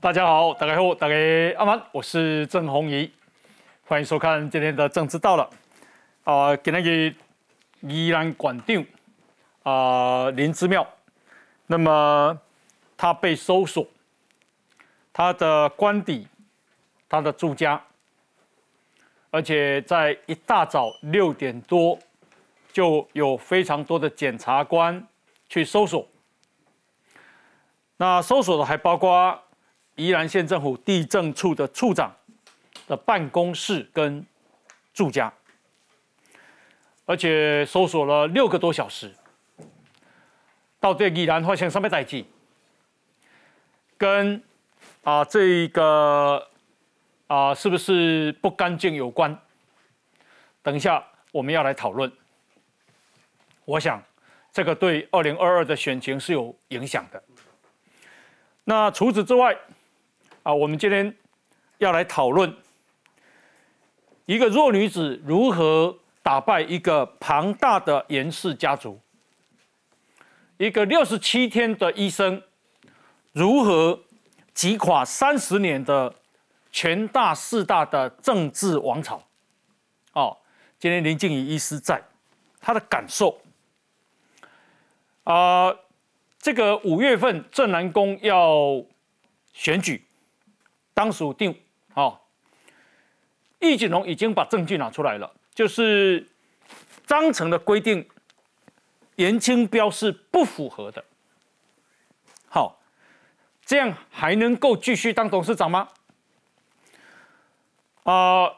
[0.00, 1.14] 大家好，大家好，大家
[1.58, 3.12] 阿曼，我是郑宏仪，
[3.84, 5.50] 欢迎收看今天的政治到了。
[6.24, 7.16] 啊，今天个
[7.82, 8.82] 宜兰馆长
[9.62, 10.88] 啊林之妙，
[11.66, 12.40] 那么
[12.96, 13.86] 他被搜索，
[15.12, 16.26] 他的官邸，
[17.06, 17.78] 他的住家，
[19.30, 21.98] 而且在一大早六点多
[22.72, 25.06] 就有非常多的检察官
[25.50, 26.08] 去搜索。
[27.98, 29.38] 那搜索的还包括
[30.00, 32.10] 宜兰县政府地政处的处长
[32.86, 34.24] 的办公室跟
[34.94, 35.30] 住家，
[37.04, 39.14] 而且搜索了六个多小时。
[40.78, 42.24] 到底宜兰发生什么代志？
[43.98, 44.42] 跟
[45.04, 46.48] 啊这个
[47.26, 49.38] 啊是不是不干净有关？
[50.62, 52.10] 等一下我们要来讨论。
[53.66, 54.02] 我想
[54.50, 57.22] 这个对二零二二的选情是有影响的。
[58.64, 59.54] 那除此之外，
[60.42, 61.14] 啊，我们今天
[61.78, 62.56] 要来讨论
[64.24, 68.98] 一个弱女子如何打败一个庞大的严氏家族，
[70.56, 72.42] 一个六十七天的医生
[73.32, 74.00] 如何
[74.54, 76.14] 击垮三十年的
[76.72, 79.22] 全大四大的政治王朝。
[80.14, 80.36] 哦，
[80.78, 82.02] 今天林静怡医师在，
[82.60, 83.40] 他的感受
[85.24, 85.74] 啊。
[86.38, 88.82] 这个五月份正南宫要
[89.52, 90.02] 选举，
[91.00, 91.58] 当属定
[91.94, 92.20] 啊。
[93.58, 96.28] 易景龙已经把证据拿出来了，就是
[97.06, 98.06] 章程的规定，
[99.16, 101.02] 严清标是不符合的。
[102.48, 102.78] 好，
[103.64, 105.88] 这样还能够继续当董事长吗？
[108.02, 108.50] 啊，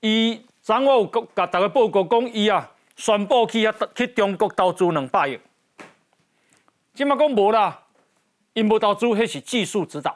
[0.00, 5.40] 伊掌握甲大家报告讲，伊啊宣布去啊去中国投资两百亿。
[6.92, 7.86] 今嘛讲无啦，
[8.52, 10.14] 因无投资，迄是技术指导。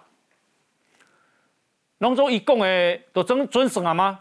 [1.99, 4.21] 拢总伊讲的都准准算啊吗？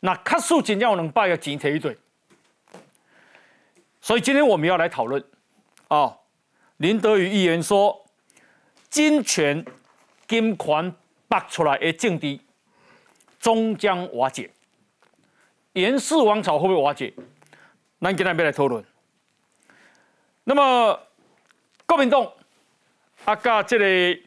[0.00, 1.96] 那确实真正有两百个钱摕一堆。
[4.00, 5.22] 所以今天我们要来讨论
[5.88, 6.18] 哦，
[6.76, 8.06] 林德宇议员说，
[8.88, 9.64] 金权
[10.26, 10.94] 金权
[11.26, 12.40] 拔出来的政敌
[13.40, 14.50] 终将瓦解，
[15.72, 17.12] 严氏王朝会不会瓦解？
[18.00, 18.84] 咱今天要来讨论。
[20.44, 21.00] 那么，
[21.86, 22.32] 国民党
[23.24, 24.20] 啊，加这个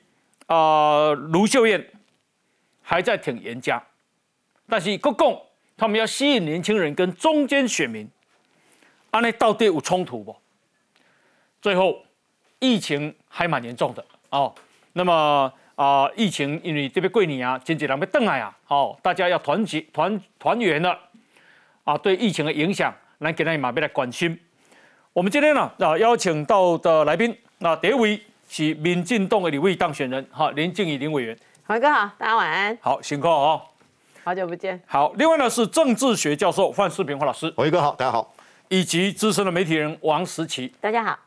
[0.53, 1.81] 啊卢秀燕
[2.81, 3.81] 还在挺严家，
[4.67, 5.41] 但是国共
[5.77, 8.05] 他们要吸引年轻人跟中间选民，
[9.11, 10.35] 安内到底有冲突不？
[11.61, 12.03] 最后，
[12.59, 14.53] 疫情还蛮严重的哦。
[14.91, 20.99] 那么啊，疫情因为这边过年啊，经济人要登来啊，哦，大家要团结团团圆了
[21.85, 21.97] 啊。
[21.97, 24.37] 对疫情的影响，咱今天马贝来关心。
[25.13, 28.21] 我们今天呢啊邀请到的来宾，那第一位
[28.53, 33.61] 是民进党的李位当选人哈林静怡林委员，黄哥好，大家晚安，好辛苦哦，
[34.25, 38.33] 好久不见，好，另外呢是政治学教授范世平黄老师，黄哥好，大家好，
[38.67, 41.17] 以及资深的媒体人王时奇，大家好，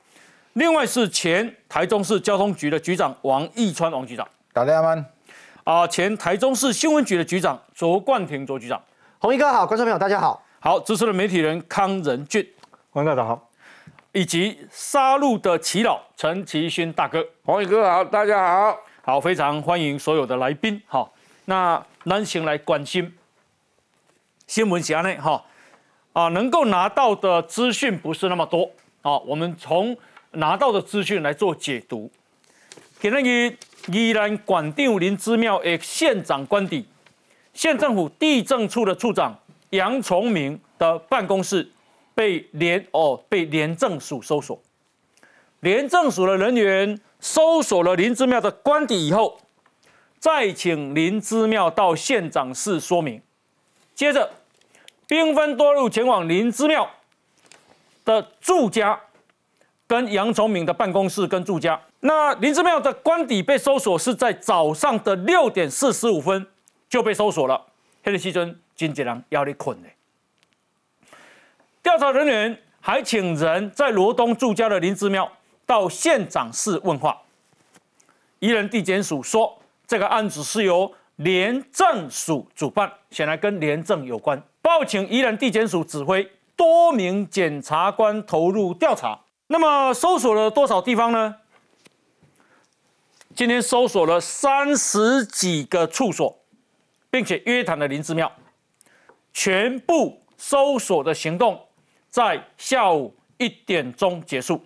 [0.52, 4.94] 另外是前台中市交通局的局长王义川王局长，大家好，
[5.64, 8.78] 啊前台中市新闻局的局长卓冠廷卓局长，
[9.18, 12.46] 红衣哥好，观众朋友大家好，好，资深的媒体人康仁俊，
[12.90, 13.48] 黄大家好。
[14.14, 21.12] 以及杀戮的祈老陈其勋大哥，黄宇哥好，大家好，好，非常欢迎所有的来宾，好，
[21.46, 23.12] 那南先来关心
[24.46, 25.44] 新闻侠内哈，
[26.12, 28.70] 啊，能够拿到的资讯不是那么多，
[29.02, 29.96] 啊，我们从
[30.30, 32.08] 拿到的资讯来做解读。
[33.00, 33.56] 给那个
[33.88, 36.86] 宜兰管定林之庙的县长官邸，
[37.52, 39.36] 县政府地政处的处长
[39.70, 41.68] 杨崇明的办公室。
[42.14, 44.60] 被廉哦，被廉政署搜索，
[45.60, 49.40] 廉政署的人员搜索了林之庙的官邸以后，
[50.18, 53.20] 再请林之庙到县长室说明，
[53.94, 54.30] 接着
[55.06, 56.88] 兵分多路前往林之庙
[58.04, 59.00] 的住家，
[59.86, 61.80] 跟杨崇明的办公室跟住家。
[62.00, 66.46] 那林之庙的官邸被搜索是在早上的六点四十五分
[66.88, 67.66] 就被搜索了，
[68.02, 69.88] 黑个时阵经纪人要你困的。
[71.84, 75.30] 调查人员还请人在罗东住家的林之庙
[75.66, 77.20] 到县长室问话。
[78.38, 84.42] 宜人地检署说，这个案子是由廉政署主办，显然跟廉政有关。
[84.62, 86.26] 报请宜人地检署指挥
[86.56, 89.20] 多名检察官投入调查。
[89.48, 91.36] 那么搜索了多少地方呢？
[93.34, 96.38] 今天搜索了三十几个处所，
[97.10, 98.32] 并且约谈了林之庙，
[99.34, 101.60] 全部搜索的行动。
[102.14, 104.62] 在下午一点钟结束。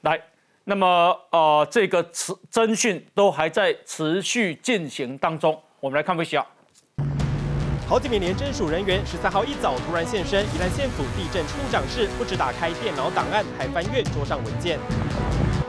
[0.00, 0.20] 来，
[0.64, 5.56] 那么呃，这个持侦讯都还在持续进行当中。
[5.78, 6.44] 我们来看分析啊。
[7.86, 14.76] 好几名廉政署人员十三号一早突然现身宜兰县府地震处长室，不止打开电脑档案，还翻阅桌上文件。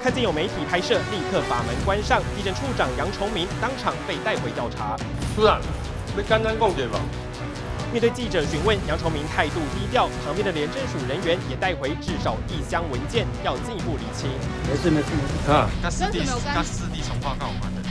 [0.01, 2.19] 看见有媒体拍摄，立刻把门关上。
[2.35, 4.97] 地震处长杨崇明当场被带回调查。
[5.35, 5.61] 处长，
[6.17, 6.99] 你刚刚讲对吧？
[7.91, 14.29] 面对记者询问，杨崇明态度低调，旁边的廉政署人员也带回至少一箱文件，要进一步厘清。
[14.69, 15.51] 没事没事没事。
[15.51, 16.23] 啊，那四地
[16.55, 17.81] 那四地重化告我们的。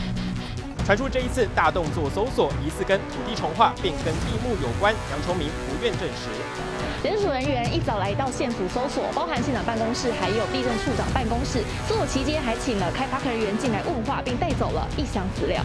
[0.87, 6.33] 传出这一次大动作搜索，疑似跟土地重化并跟地目有关，杨崇明不愿证实。
[7.03, 11.65] 人署人员一早来到县府搜索，包含县长办公室，还有地震处长办公室。
[11.89, 15.65] 搜索期间还请了开发科人员进来问话，并带走了一箱资料。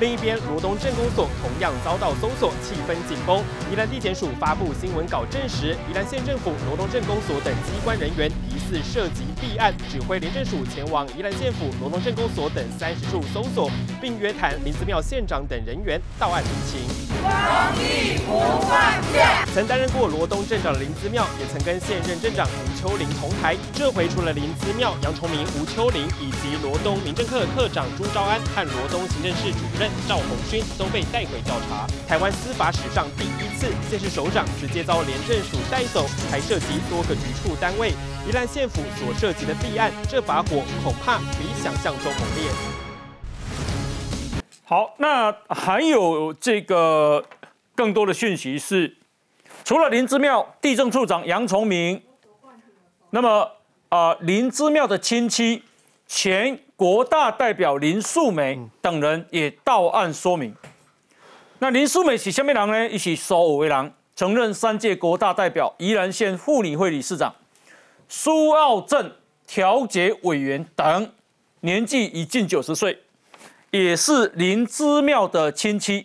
[0.00, 3.40] 另一边，罗东镇公所同样遭到搜索，气氛紧绷。
[3.70, 13.70] 宜兰地检署发布新闻稿证实，宜兰县政府、罗东镇公所等机关人员疑似涉及弊案，指挥廉政署前往宜兰县府、罗东镇公所等三十处搜索，
[14.00, 17.09] 并约谈林子庙县长等人员到案厘清。
[19.52, 23.56] 曾担任过罗东镇长的林子庙，也曾跟现任镇长吴秋玲同台。
[23.74, 31.86] 这回除了林子庙、杨崇明、吴秋玲以及罗东民政科科长朱昭安和罗东行政室主任赵宏勋都被带回调查。
[32.06, 37.90] 台湾司法史上第一次，县市首长直接遭廉政署带走，还涉及多个局处单位。
[38.28, 42.79] 宜兰县府所涉及的弊案，这把火恐怕比想象中猛烈。
[44.70, 47.24] 好，那还有这个
[47.74, 48.96] 更多的讯息是，
[49.64, 52.00] 除了林之妙地政处长杨崇明，
[53.10, 53.50] 那么
[53.88, 55.64] 啊、林之妙的亲戚
[56.06, 60.54] 前国大代表林素梅等人也到案说明。
[61.58, 62.88] 那林素梅是什么人呢？
[62.88, 67.34] 一起首为郎，曾任三届国大代表、宜兰县妇女会理事长、
[68.08, 69.16] 苏澳镇
[69.48, 71.12] 调解委员等，
[71.62, 72.96] 年纪已近九十岁。
[73.70, 76.04] 也是林之妙的亲戚，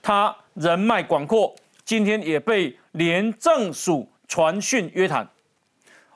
[0.00, 1.52] 他人脉广阔，
[1.84, 5.28] 今天也被廉政署传讯约谈，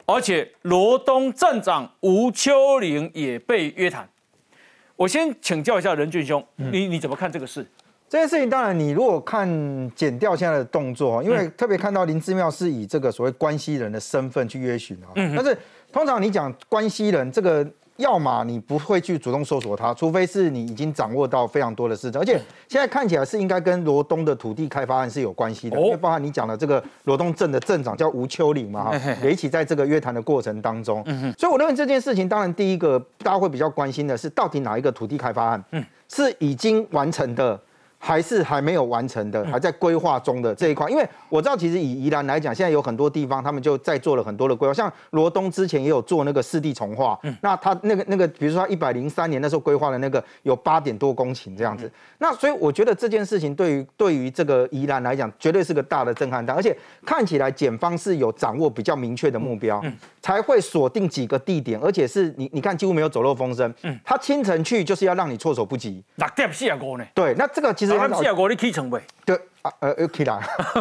[0.06, 4.08] 而且罗东镇长吴秋玲也被约谈。
[4.94, 7.66] 我先请教一下任俊兄，你你怎么看这个事？
[8.08, 9.48] 这件事情，当然你如果看
[9.96, 15.58] 剪掉现在的动作，因为特别看到林之妙是以这个所谓关系人的身份去约询啊，但是
[15.90, 17.68] 通常你讲关系人这个。
[17.96, 25.80] 要么你不会去主动搜索他，除非是你已经掌握到非常多的事情，而且现在看起来是应该跟罗东的土地开发案是有关系的，哦。
[25.84, 31.04] 因为包含你讲的这个罗东镇的镇长叫吴秋岭嘛，哈，也一起在这个约谈的过程当中，
[31.38, 35.64] 所以我认为这件事情，当然第一个大家会比较关心的是，到底哪一个土地开发案，
[36.08, 37.60] 是已经完成的。
[38.04, 59.82] 还是还没有完成的，还在规划中的这一块，因为我知道，其实以宜兰来讲，现在有很多地方他们就在做了很多的规划，像罗东之前也有做那个四地重划，那他那个那个，比如说他一百零三年那时候规划的那个有八点多公顷这样子，那所以我觉得这件事情对于对于这个宜兰来讲，绝对是个大的震撼弹，而且看起来检方是有掌握比较明确的目标，
[60.20, 63.72] 才会锁定几个地点，而且是你你看几乎没有走漏风声，
[64.04, 67.04] 他清晨去就是要让你措手不及，六点四十五呢？
[67.14, 69.00] 对，那这个其实六点四十五你起床未？
[69.24, 70.38] 对啊，呃，要起来，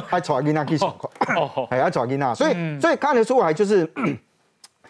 [0.08, 3.90] 还带囡仔去上课，哦，还要带囡仔，所以所以看得出来就是。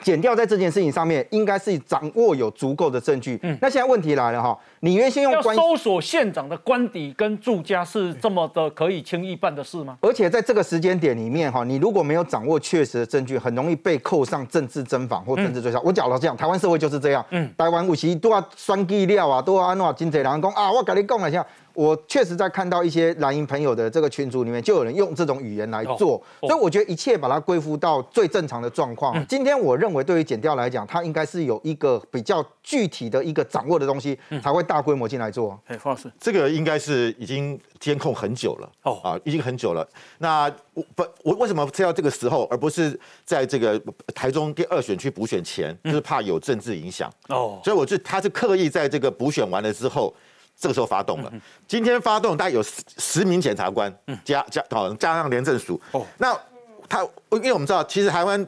[0.02, 3.40] 减掉在这件事情上面，应该是掌握有足够的证据。
[3.42, 9.98] 嗯那现在问题来了哈，你原先用要关，搜索县长的官邸跟住家是这么的可以轻易办的事吗？
[10.02, 15.80] 而且在这个时间点里面哈，你如果没有掌握确实的证据，很容易被扣上政治侦访或政治追杀。
[15.82, 17.26] 我讲了这样，台湾社会就是这样。
[17.30, 21.46] 嗯，台湾有时都要酸计料啊，都要安怎真济人讲啊，我跟你讲了一下。
[21.74, 29.26] 我确实在看到一些蓝营朋友的这个群组里面，就有人用这种语言来做，哦所以我觉得一切把它归附到最正常的状况。
[29.28, 35.60] 今天我认为对于减掉来讲，它应该是有一个比较具体的一个掌握的东西，才会大规模进来做。
[35.66, 39.88] 哎，方老师，这个应该是已经监控很久了哦啊，已经很久了。
[40.20, 43.82] 那我不，我为什么是要这个时候，而不是在这个
[44.14, 47.12] 台中第二选区补选前，就是怕有政治影响。
[47.30, 50.14] 哦，所以我就他是刻意在这个补选完了之后，
[50.60, 51.32] 这个时候发动了。
[51.68, 53.94] 今天发动大概有十十名检察官，
[54.24, 55.80] 加加好加上廉政署。
[55.92, 56.38] 哦那
[56.88, 58.46] 他因为我们知道，其实台湾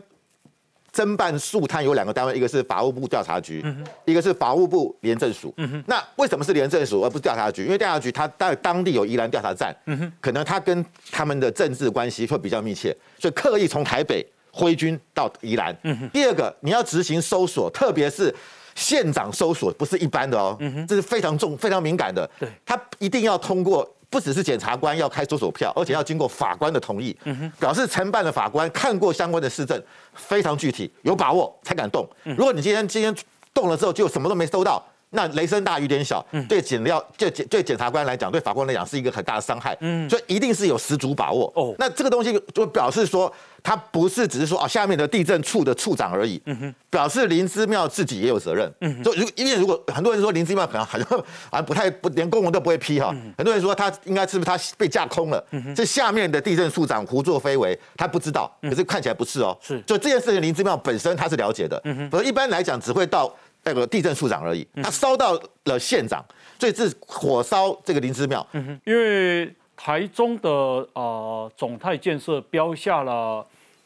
[0.94, 3.66] 侦办肃探有两个单位，一个是法务部调查局，
[4.06, 5.54] 一个是法务部廉政署。
[5.88, 7.64] 那为什么是廉政署而不是调查局？
[7.64, 9.76] 因为调查局它在当地有宜兰调查站，
[10.22, 15.76] 可能它跟他们的政治关系会比较密切，所以刻意从台北挥军到宜兰。
[16.14, 18.34] 第二个，你要执行搜索，特别是。
[18.76, 22.30] 县长搜索不是一般的哦，这是非常重、非常敏感的。
[22.40, 27.16] 对，他一定要通过不只是检察官要开搜索票，而且要经过法官的同意，
[27.60, 29.82] 表示承办的法官看过相关的市政，
[30.14, 32.08] 非常具体，有把握才敢动。
[32.24, 33.14] 如果你今天今天
[33.54, 34.84] 动了之后，就什么都没收到。
[35.12, 39.78] 那雷声大雨点小，对检料、对检、对检察官来讲，对法官来讲是一个很大的伤害。
[39.80, 41.50] 嗯，所以一定是有十足把握。
[41.56, 43.32] 哦，那这个东西就表示说，
[43.66, 46.40] 他不是只是说啊，下面的地震处的处长而已。
[46.46, 48.72] 嗯哼，表示林芝庙自己也有责任。
[48.82, 55.44] 嗯，就如因为如果很多人说林芝庙可能好像啊不太不连公文都不会批哈，很多人说他应该是不是他被架空了？
[55.50, 59.58] 嗯这下面的地震处长胡作非为，他不知道，可是看起来不是哦。
[59.60, 61.82] 是，就这件事情，林芝庙本身他是了解的。
[61.86, 63.36] 嗯哼，而一般来讲只会到。
[63.68, 66.24] 那个地震处长而已，他烧到了县长，
[66.60, 68.46] 所以是火烧这个林芝庙。
[68.52, 70.48] 嗯因为台中的
[70.94, 73.44] 呃总泰建设标下了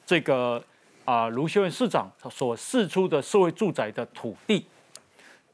[0.10, 0.64] 这个
[1.06, 4.66] 啊卢秀燕市长所释出的社会住宅的土地，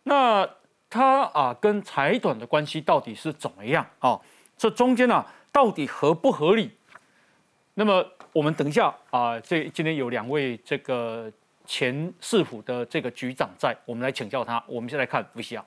[0.03, 0.49] 那
[0.89, 4.17] 他啊跟财团的关系到底是怎么样啊？
[4.55, 6.71] 这中间呢到底合不合理？
[7.73, 11.29] 那么我们等一下啊，这今天有两位这个。
[11.67, 14.63] 前市府的这个局长在，我们来请教他。
[14.67, 15.63] 我们先来看 VCR。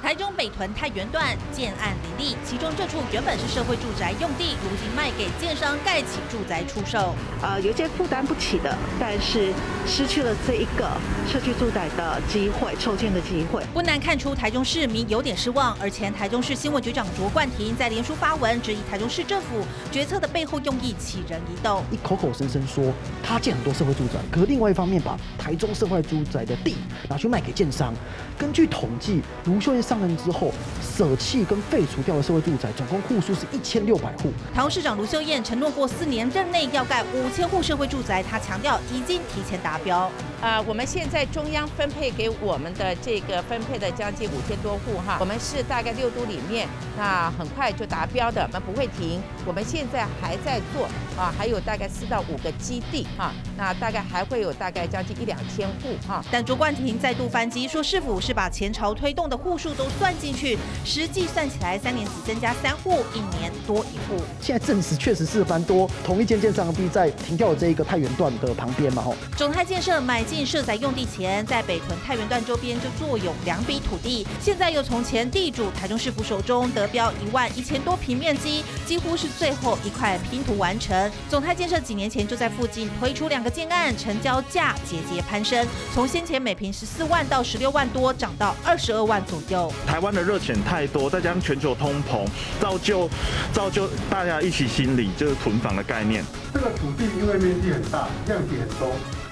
[0.00, 7.16] 台中北屯太原段建案林立，其中这处原本是社会住宅用地，如今卖给建商盖起住宅出售。
[7.42, 9.52] 呃，有些负担不起的，但是
[9.88, 10.88] 失去了这一个
[11.26, 13.64] 社区住宅的机会，抽签的机会。
[13.74, 21.82] 不难看出台中市民有点失望，而前台中市新闻局长卓冠廷在连书发文质疑台中市政府决策的背后用意，起人疑窦。
[21.90, 26.76] 一口口声声说他建很多社会住宅，可是另外一方面把台中社会住宅的地
[27.08, 27.92] 拿去卖给建商。
[28.38, 29.82] 根据统计，卢秀燕。
[29.88, 30.52] 上任之后，
[30.82, 34.30] 舍弃跟废除掉的社会住宅，总共户数是一千六百户。
[34.54, 40.10] 台中市长卢秀燕承诺过四年任内要盖五千户社会住宅，她强调已经提前达标。
[40.40, 49.20] 啊，我们现在中央分配给我们的这个分配的将近五千多户哈，我们是大概六都里面，那很快就达标的，我们不会停。
[49.46, 56.22] 我们现在还在做啊，还有大概四到五个基地哈，那大概还会有大概将近一两千户哈。
[56.30, 59.68] 但卓冠廷再度反击说，是否是把前朝推动的户数。
[59.78, 64.20] 都算进去，实际算起来，三年只增加三户，一年多一户。
[64.40, 69.14] 现在证实确实是蛮多，同一间建商地在停掉的这一个太原段的旁边嘛，吼。
[69.36, 81.10] 总泰建设买进设宅用地前，在北屯太原段周边就坐有两笔土地，现在又从前地主台中市府手中得标一万一千多平面积，几乎是最后一块拼图完成。
[81.30, 89.72] 总泰建设几年前就在附近推出两个建案，成交价节节攀升，从先前每平十四万到十六万多，涨到二十二万左右。
[89.86, 92.26] 台湾的热钱太多，再加上全球通膨，
[92.60, 93.08] 造就
[93.52, 96.22] 造就大家一起心理就是囤房的概念。
[96.52, 98.90] 这个土地因为面积很大，量体很多，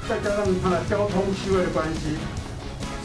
[0.08, 2.16] 再加上它的交通区位的关系，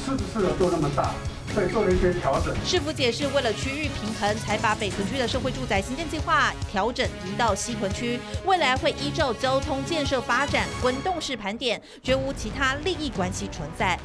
[0.05, 1.13] 适不适合做那么大？
[1.53, 2.55] 所以做了一些调整。
[2.65, 13.99] 市府解释，为了区域平衡，才把北屯区的社会住宅新建计划调整移到西屯区，未来会依照交通建设发展滚动式盘点，绝无其他利益关系存在。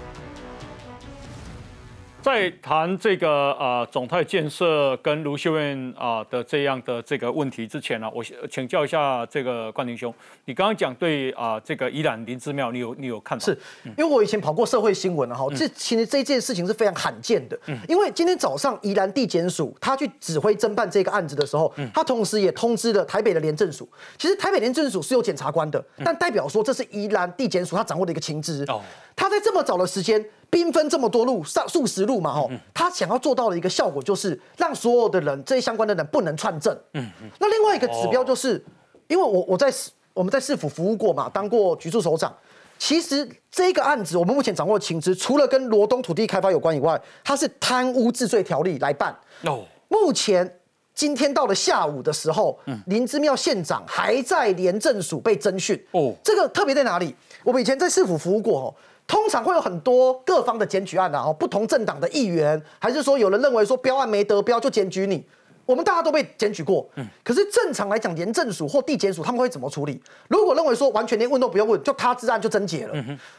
[2.27, 10.13] 在谈这个呃总泰建设跟卢秀燕啊的这样的这个问题之前呢，我请教一下这个冠廷兄，
[10.47, 13.45] 你刚刚讲对啊这个宜兰林之庙，你有你有看法？
[13.45, 13.57] 是
[13.97, 17.57] 因为我以前跑过社会新闻哈，这其实这件事情是非常罕见的。
[17.67, 23.89] 嗯，因为今天早上宜兰地检署他去指挥侦办这个案子的时候，他同时也通知了台北的廉政署。
[24.19, 28.65] 其实台北廉政署是有检察官的，但代表说这是宜兰地检署他掌握的一个情资。
[28.67, 28.83] 哦，
[29.15, 30.25] 他在这么早的时间。
[30.49, 36.77] 兵分这么多路，上数十路嘛，吼，他想要做到的一个效果就是让所有的人，这些相关的人不能串证。
[36.95, 37.29] 嗯嗯。
[37.39, 38.65] 那另外一个指标就是，
[39.09, 39.73] 因为我我在
[40.15, 42.35] 我们在市府服务过嘛，当过局处首长。
[42.79, 49.17] 其实这个案子，我们目前掌握的情资，除了跟罗东土地开发有关以外，它是贪污治罪条例来办。
[49.45, 49.65] 哦。
[49.89, 50.59] 目前
[50.95, 55.83] 今天到了下午的时候，林之妙县长还在廉政署被侦讯。
[55.93, 56.15] 哦。
[56.23, 57.15] 这个特别在哪里？
[57.43, 58.75] 我们以前在市府服务过，哦。
[59.07, 65.25] 通常会有很多各方的检举案啊，哦，不同政党的议员，还是说有人认为说标案没得标就检举你，
[65.65, 66.85] 我们大家都被检举过。
[66.97, 70.03] 嗯，可是正常来讲，廉政署或地检署他们会怎么处理？
[70.29, 72.95] 如果认为说完全连问都不用问，就他自案就真结了。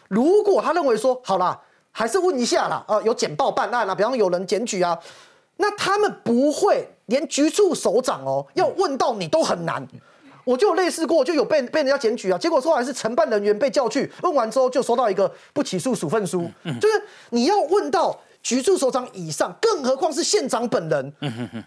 [0.08, 1.60] 如果他认为说好啦，
[1.92, 4.98] 还是问一下啦，呃，有简报办案啊，比方有人检举啊，
[5.58, 9.86] 那他们不会连局处首长哦要问到你都很难。
[10.48, 16.50] 我就有类似过，就有被被人家检举啊，结果说还是承办人员被叫去问完之后，就收到一个不起诉处分书。
[16.80, 21.14] 就是你要问到局处首长以上，更何况是县长本人。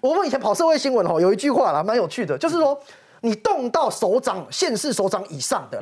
[0.01, 2.81] 我们以前跑社会新闻哦，有一句话啦，蛮有趣的，就是说
[3.21, 5.79] 你动到首长、县市首长以上的，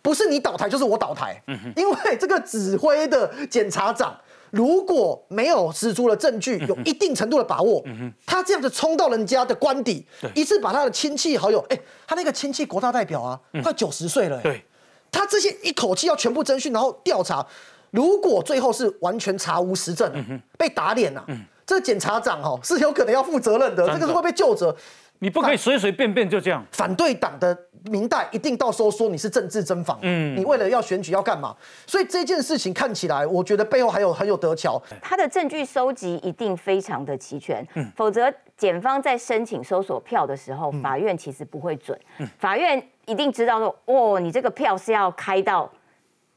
[0.00, 1.38] 不是你倒台就是我倒台。
[1.76, 4.16] 因为这个指挥的检察长。
[4.52, 7.82] 如果没有十足的证据，有一定程度的把握，
[8.26, 14.62] 他这样子冲到人家的官邸，一次把他的亲戚好友，哎，他那个亲戚国大代表啊，快九十岁了，对，
[15.10, 17.44] 他这些一口气要全部征讯，然后调查，
[17.92, 21.26] 如果最后是完全查无实证，被打脸了，
[21.64, 24.76] 这检察长哦是有可能要负责任的，这个是会被就责。
[25.22, 26.66] 你不可以随随便便就这样。
[26.72, 31.56] 反对党的明代一定到时候说你是政治征访，嗯，你为了要选举要干嘛？
[31.86, 34.82] 所以这件事情看起来，我觉得背后还有很有得巧。
[35.00, 41.96] 他的证据收集一定非常的齐全，嗯，否则检方在申请搜索票的时候，法院其实不会准。
[42.18, 45.70] 嗯，法院一定知道说，哦，你这个票是要开到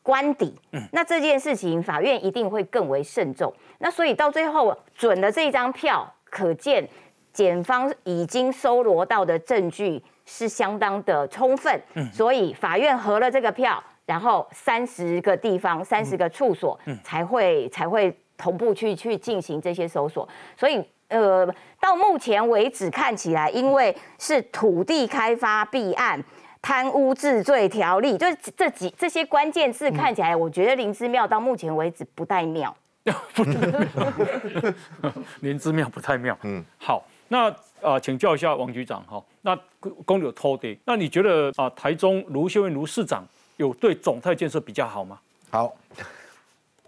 [0.03, 3.51] 官邸，嗯，那这件事情法院一定会更为慎重。
[3.79, 6.87] 那所以到最后准的这一张票，可见。
[7.35, 11.77] 检方已经搜罗到的证据是相当的充分，
[12.13, 20.27] 所以法院核了这个票，然后三十个地方、三十个处所才会才会同步去去进行这些搜索。
[20.55, 21.45] 所以，呃，
[21.79, 26.23] 到目前为止看起来，因为是土地开发弊案、
[26.61, 32.73] 贪污治罪条例，就是这几这些关键字看起来，我觉得林之妙到目前为止不太妙。
[35.41, 36.35] 林之妙不太妙。
[36.43, 37.03] 嗯，好。
[37.27, 37.49] 那
[37.81, 39.57] 啊，请教一下王局长哈，那
[40.05, 43.27] 公有偷的，那你觉得啊，台中卢秀燕卢市长
[43.57, 45.19] 有对总泰建设比较好吗？
[45.49, 45.73] 好，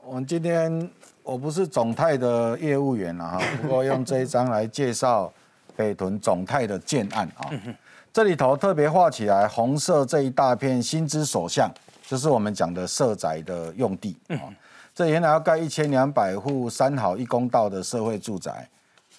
[0.03, 0.89] 我们今天
[1.23, 5.31] 我不是总泰的业务员了哈，不过用这一张来介绍
[5.75, 7.49] 北屯总泰的建案啊，
[8.13, 11.71] 这里头特别画起来红色这一大片新之所向，
[12.05, 14.49] 就是我们讲的社宅的用地啊，
[14.93, 18.67] 这原来要盖一千两百户三好一公道的社会住宅，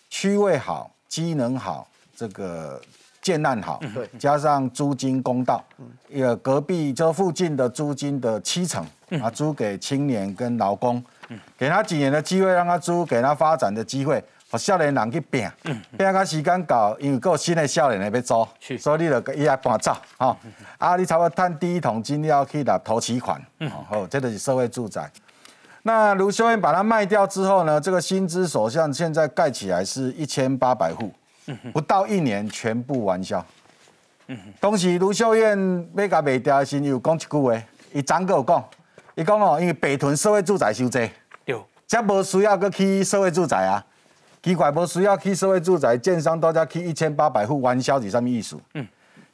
[0.09, 0.91] 区位好。
[1.09, 2.81] 机能好，这个
[3.23, 5.62] 建案好，对，加上租金公道，
[6.09, 8.87] 也隔壁这附近的租金的七成
[9.21, 11.03] 啊，租给青年跟劳工，
[11.57, 15.50] 给他几年的机会让他租，给他发展的机会，和少年人去拼，
[15.97, 18.47] 拼到时间到，因为够新的少年来要租，
[18.79, 20.37] 所以你就伊来搬走，哈，
[20.78, 23.43] 啊，你差不多赚第一桶金你要去拿投期款，
[23.91, 25.11] 哦，这就是社会住宅。
[25.89, 27.81] 那卢秀燕把它卖掉之后呢？
[27.81, 31.11] 这个新之所向现在盖起来是一千八百户，
[31.73, 33.43] 不到一年全部完销。
[34.61, 37.63] 当时卢秀燕要甲卖掉时，又讲一句话，
[37.95, 38.63] 伊张哥有讲，
[39.15, 41.11] 伊讲哦，因为北屯社会住宅收济，
[41.47, 43.83] 有，则无需要去起社会住宅啊。
[44.43, 48.59] 奇怪，无需要去社会住宅，建商都在去一千八百户完销是啥物意思？
[48.75, 48.87] 嗯，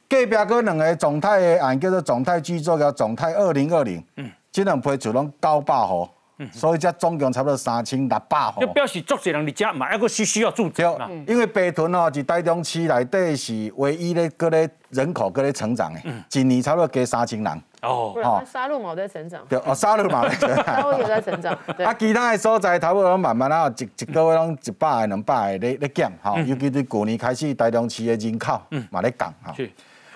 [0.08, 6.08] 隔壁嗰两个总泰的案叫做总泰巨作，叫总泰二零二零，嗯，这两批就拢九百户。
[6.52, 8.60] 所以才总共差不多三千六百户。
[8.60, 10.84] 就表示足侪人伫遮嘛，一个需需要住对，
[11.26, 17.62] 因为北屯哦，是台中市内底是唯一咧，个咧人口个咧成长诶，一年差不多加三千人。
[17.82, 19.44] 哦，哦，沙鹿毛在成长。
[19.48, 20.64] 对，哦，沙鹿毛在成长。
[20.64, 21.52] 沙鹿也在成长。
[21.84, 26.38] 啊，其他的所在差不多慢慢啊，一一个月拢一百个、两百个咧咧减哈。
[26.40, 29.52] 尤其是去年开始，台中市的人口嘛咧降哈。
[29.54, 29.70] 是。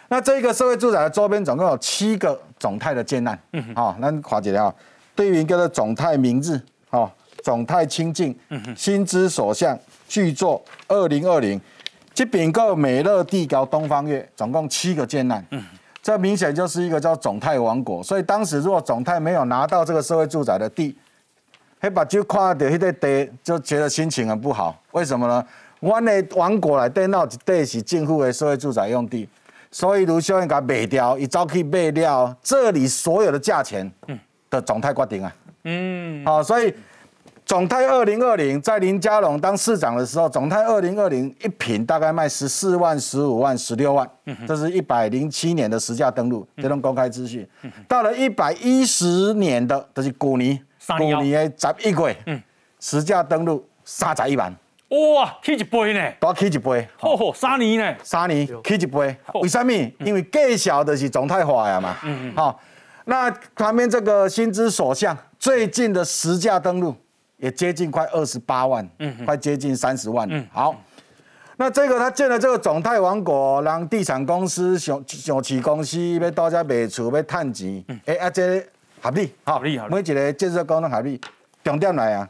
[0.08, 3.38] 那这个社会住宅的周边总共有七个总态的建案。
[3.52, 3.74] 嗯。
[3.76, 4.74] 好，咱看一下。
[5.18, 6.56] 对名叫做总泰明日，
[6.90, 8.32] 哈，总泰清净，
[8.76, 9.76] 心之所向，
[10.06, 11.60] 巨作二零二零，
[12.14, 15.44] 这边个美乐地高东方月，总共七个建案，
[16.00, 18.00] 这明显就是一个叫总泰王国。
[18.00, 20.96] 所以当时如果总泰没有拿到这个社会住宅的地，
[21.80, 24.80] 黑把就看到那个地，就觉得心情很不好。
[24.92, 25.44] 为什么呢？
[25.80, 29.28] 我的王国来电脑一地是政府的社会住宅用地，
[29.72, 34.16] 所以卢秀燕给卖掉，一早去卖掉，这里所有的价钱，嗯。
[34.50, 35.32] 的总泰决定啊，
[35.64, 36.72] 嗯，好，所以
[37.44, 44.08] 总泰二零二零在林佳龙当市长的时候，总泰二零二零一平大概卖十四万、十五万、十六万，
[44.46, 47.48] 这是一百零七年的实价登录，这种公开资讯。
[47.86, 50.58] 到了一百一十年的，就是古年，
[50.98, 52.42] 古年的十一月，嗯，
[52.80, 54.54] 实价登录三十一万，
[55.16, 59.72] 哇，起一倍呢，多起一倍，嚯嚯，三年呢，三年起一倍，为什么？
[60.00, 62.60] 因为介绍的是总泰化呀嘛，嗯嗯，好。
[63.10, 66.94] 那旁边这个新之所向，最近的实价登录
[67.38, 70.28] 也接近快二十八万，嗯，快接近三十万。
[70.30, 70.76] 嗯，好，
[71.56, 78.60] 那这个他建了这个总泰王国，让地产公司、上上市公司要到这卖厝要赚钱，哎，啊，这
[79.00, 79.94] 合理，合理，合理。
[79.94, 81.18] 每一个建设工都合理。
[81.64, 82.28] 重点来啊，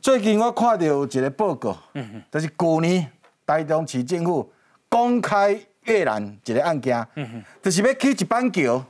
[0.00, 3.06] 最近我看到有一个报告，嗯嗯，就是去年
[3.44, 4.50] 台中市政府
[4.88, 8.82] 公开阅览一个案件，嗯嗯，就是要起一板桥，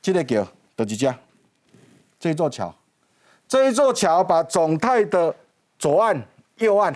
[0.00, 0.46] 这个桥。
[0.80, 1.14] 有几家？
[2.18, 2.74] 这座桥，
[3.46, 5.34] 这一座桥把总泰的
[5.78, 6.18] 左岸、
[6.56, 6.94] 右岸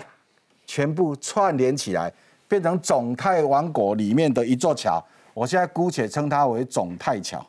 [0.65, 2.11] 全部串联起来，
[2.47, 5.03] 变成总泰王国里面的一座桥。
[5.35, 7.45] 我现在姑且称它为总泰桥。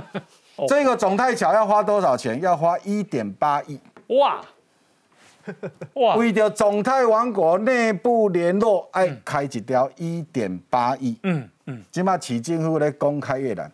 [0.66, 2.40] 这个总泰桥要花多少钱？
[2.40, 3.78] 要花一点八亿。
[4.06, 4.40] 哇！
[5.94, 6.16] 哇！
[6.16, 11.18] 为了总泰王国内部联络，爱开一条一点八亿。
[11.24, 13.70] 嗯嗯，即马市政府咧公开阅览，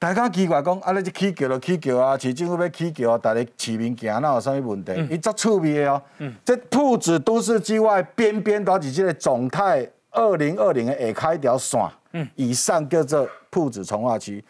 [0.00, 4.92] 大家奇怪讲，啊，你这起桥就起桥啊，市政府要起桥，大家市民行哪有啥物问题？
[5.10, 6.00] 伊足趣味的哦。
[6.18, 11.80] 嗯，这铺子都市之外边边都是这个总泰二零二零的下开一条线。
[12.12, 14.42] 嗯，以上叫做铺子从化区，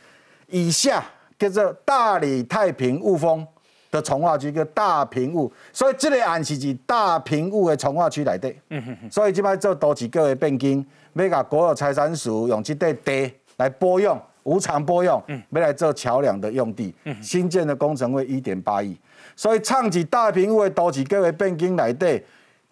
[0.49, 1.03] 以下
[1.39, 3.47] 叫做大理太平雾峰
[3.91, 5.51] 的从化区，叫大平雾。
[5.73, 8.55] 所以这个案是指大平雾的从化区来的。
[8.69, 9.11] 嗯哼哼。
[9.11, 10.85] 所以即摆做多几个的变更，
[11.15, 14.21] 要甲国有财产署用这块地来拨用。
[14.49, 18.99] 无偿拨用，没来做桥梁的用地，新建的工程为一点八亿，
[19.37, 22.23] 所以唱起大平为多几个月变更来底，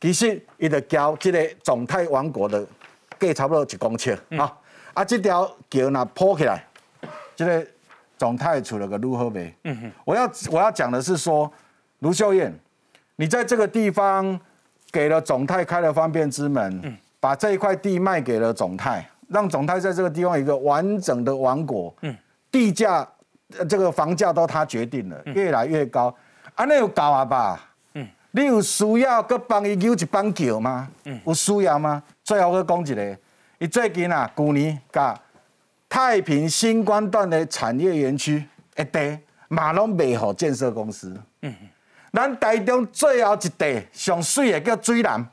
[0.01, 2.67] 其实伊就交这个总泰王国的
[3.19, 4.51] 计差不多一公尺啊，
[4.95, 6.65] 啊，这条桥那铺起来，
[7.35, 7.67] 这个
[8.17, 9.55] 总泰出了个如何没？
[10.07, 11.53] 我要我要讲的是说，
[11.99, 12.59] 卢秀燕，
[13.17, 14.41] 你在这个地方
[14.91, 19.07] 给了总泰开了方便之门，把这一块地卖给了总泰。
[19.29, 22.17] 让总泰在这个地方有一个完整的王国，嗯，
[22.51, 23.07] 地价、
[23.69, 26.15] 这个房价都他决定了，越来越高，
[26.55, 27.61] 啊，那有搞啊吧？
[27.95, 30.89] 嗯，你有需要搁帮伊扭一帮桥吗？
[31.05, 32.03] 嗯，有需要吗？
[32.23, 33.19] 最后我讲一个，
[33.59, 35.19] 伊最近啊，去年甲
[35.89, 38.45] 太平新光段的产业园区
[38.77, 41.21] 一地，马拢卖给建设公司。
[41.43, 41.53] 嗯，
[42.12, 45.27] 咱台中最后一地上水的叫水南。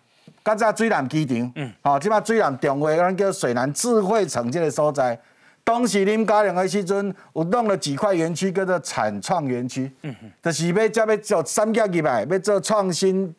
[0.43, 5.17] 刚才水南机场，嗯，好，即摆水南中位，咱叫水南智慧城这个所在。
[5.63, 13.33] 当时林家良的时阵，有弄了几块园区，叫做产创园区，嗯哼，就是要接要做三甲入来，要做创新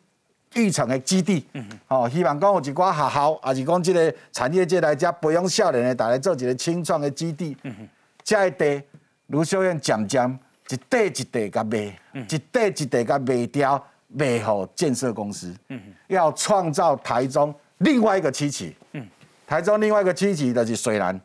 [0.55, 7.87] 育成的基地，嗯哼，哦，希望讲有一寡学校，也是讲即个产业界来遮培养少年的，大来做一个青创的基地，嗯哼，
[8.23, 8.81] 这一地
[9.27, 10.39] 卢秀燕渐渐
[10.69, 11.77] 一地一地甲卖，
[12.13, 13.85] 一地一地甲卖掉。
[14.17, 19.05] 美好建设公司，嗯，要创造台中另外一个七期，嗯，
[19.45, 21.19] 台中另外一个七期就是水南，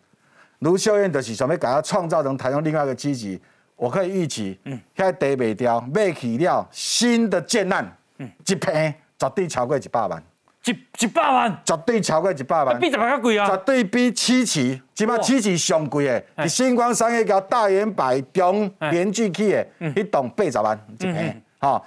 [0.59, 3.41] 卢秀燕就是想要给它创造成台中另外一个七期，
[3.77, 10.21] 我可以预期，嗯，现在地卖掉卖起了新的建案，嗯，一平绝对超过一百万，
[10.65, 13.49] 一一百万，绝对超过一百万，比什么较贵啊？
[13.49, 21.81] 绝对比七期，起码七期上贵的，是星光商业交大圆百中连续起的，一栋八十万一平，哈。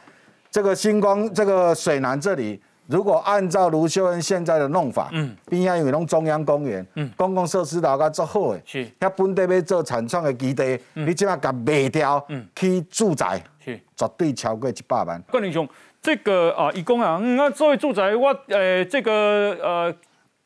[0.54, 15.20] 这个星光，这个水南这里，如果按照卢秀恩现在的弄法，嗯，边啊因为弄中央公园，嗯，公共设施大家做好的，是，遐本地要做产创的基地，你即马甲卖掉，嗯，去住宅，是，绝对超过一百万。
[15.32, 15.68] 冠林兄，
[16.00, 19.92] 这个啊，一公啊，那作为住宅，我呃，这个呃，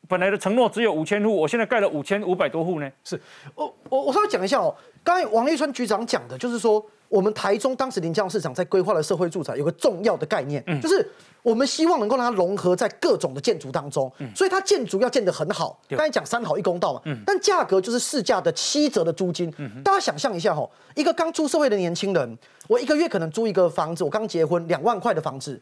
[0.08, 2.90] 本来的承诺只有五千户，我现在盖了五千五百多户呢。
[3.04, 3.20] 是，
[3.54, 6.82] 我我我稍微讲一下哦，刚才王立川局长讲的，就是说。
[7.08, 11.06] 我们台中当时临江市场在规划的社会住宅有个重要的概念，就是
[11.42, 15.80] 我们希望能够让它融合在各种的建筑当中，所以它建筑要建得很好。
[15.88, 19.50] 刚才讲三好一公道嘛，但价格就是市价的七折的租金。
[19.82, 25.58] 大家想象一下哈，一个刚出社会的年轻人，我一个月可能租一个房子，我刚结婚两万块的房子。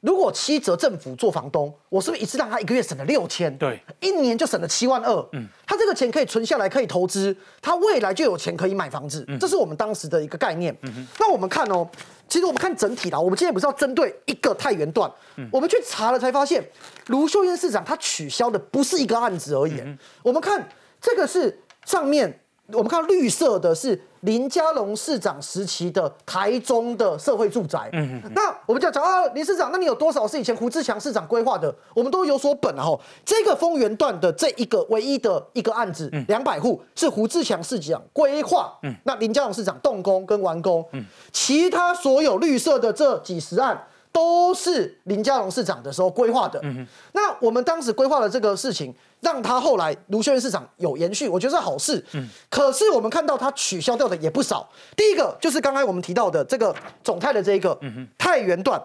[0.00, 3.54] 如果七折政府做房东，我是不是一次让他一个月省了六千？
[3.58, 5.28] 对，一年就省了七万二。
[5.32, 9.24] 嗯，他这个钱可以存下来，可以投资，他未来就有钱可以买房子。
[9.28, 10.74] 嗯这是我们当时的一个概念。
[10.82, 11.86] 嗯那我们看哦，
[12.28, 15.10] 其实我们看整体啦，我们今天不是要针对一个太原段，
[15.52, 16.66] 我们去查了才发现，
[17.08, 19.82] 卢秀燕市长他取消的不是一个案子而已。
[20.22, 20.66] 我们看
[21.00, 22.40] 这个是上面。
[22.72, 27.88] 我们看绿色的是林佳龙市长时期的台中的社会住宅。
[27.92, 28.32] 嗯嗯。
[28.34, 31.74] 那我们就要讲啊，林市长，那你有多少是以前胡志强市长规划的？
[31.94, 32.82] 我们都有所本啊。
[32.84, 38.72] 哈，这个丰原段的这一个唯一的一个案子，两百户是胡志强市长规划。
[38.82, 38.94] 嗯。
[39.04, 40.86] 那林佳龙市长动工跟完工。
[40.92, 41.04] 嗯。
[41.32, 43.86] 其他所有绿色的这几十案。
[44.12, 46.58] 都是林佳龙市长的时候规划的。
[46.64, 52.04] 嗯那我们当时规划的这个事情，让他后来卢秀燕市长有延续，我觉得是好事。
[52.12, 52.28] 嗯。
[52.48, 54.68] 可是我们看到他取消掉的也不少。
[54.96, 57.78] 第一个就是刚才我们提到的这个总泰的这一个
[58.18, 58.82] 太原段，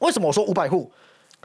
[0.00, 0.90] 为什么我说五百户？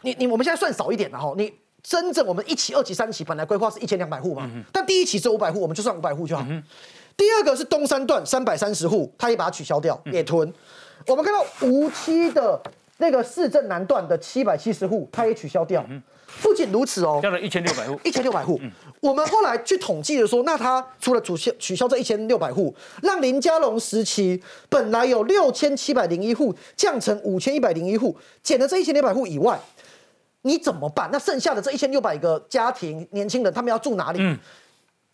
[0.01, 1.33] 你你我们现在算少一点了哈。
[1.37, 6.43] 你真正我们一期、二期、三期本来规划是一千两百户嘛，但第一期只有五百户，我们就算五百户就好。
[7.15, 10.51] 第二个是东山段三百三十户，他也把它取消掉，也囤。
[11.05, 12.59] 我们看到无期的。
[13.03, 15.85] 那个市政南段的七百七十户，它也取消掉。
[16.41, 18.57] 不仅如此哦，降了一千六百户， 一千六百户。
[19.01, 29.59] 我们后来去统计的说，那他除了取消取消这一千六百户，让林佳龙时期本来有六千七百零一户降成五千一百零一户，减了这一千六百户以外，
[30.43, 31.09] 你怎么办？
[31.11, 34.19] 那剩下的这一千六百个家庭年轻人，他们要住哪里？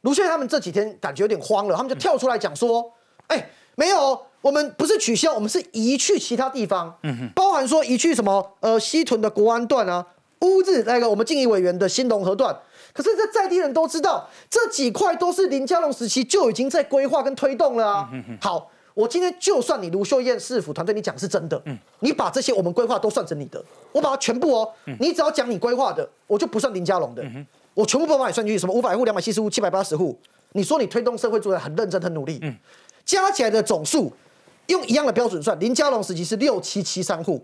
[0.02, 2.94] 卢秀他们这几天感觉有点慌了，他们就跳出来讲说
[3.28, 3.50] ：“哎。”
[3.80, 10.06] 没有，我们不是取消，我们是移去其他地方，嗯哼，包含说移去什么呃西屯的国安段啊，
[10.42, 12.54] 乌日那个我们静怡委员的新隆河段。
[12.92, 18.10] 可是这在地人都知道，这几块都是林佳龙时期就已经在规划跟推动了啊。
[18.42, 21.64] 好，我今天就算你卢秀燕市府团队你讲是真的，
[22.00, 23.64] 你把这些我们规划都算成你的，
[23.94, 27.24] 我把它全部哦，你只要讲你规划的，我就不算林佳龙的，
[27.74, 28.60] 我全部都把你算进去。
[28.60, 30.18] 什么五百户、两百七十户、七百八十户，
[30.54, 32.42] 你说你推动社会住宅很认真、很努力，
[33.10, 34.14] 加起来的总数
[34.68, 37.44] 用一样的标准算，林佳龙时期是六七七三户。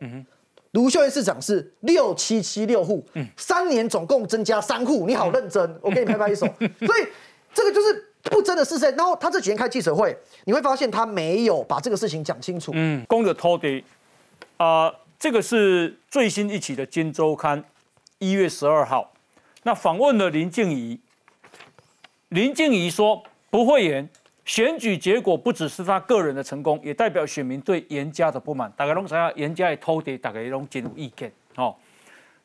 [0.74, 3.04] 卢秀燕市长是六七七六户，
[3.36, 6.46] 三年总共增加三户，你好认真，我给你拍拍手。
[6.86, 7.08] 所以
[7.52, 8.86] 这个就是不争的事实。
[8.92, 12.72] 然后他这几天开记者会，你会发现他没有把这个事情讲清楚。
[12.76, 13.84] 嗯，公的偷的
[14.58, 17.60] 啊，这个是最新一期的《金周刊》
[18.20, 19.14] 一月十二号，
[19.64, 21.00] 那访问了林静怡，
[22.30, 24.08] 林静怡说不会演。
[24.46, 28.72] 选举结果不只是他个人的成功，也代表选民对严家的不满。
[28.78, 31.32] 大家拢知道严家的偷地，大家拢进入意见。
[31.56, 31.76] 哦，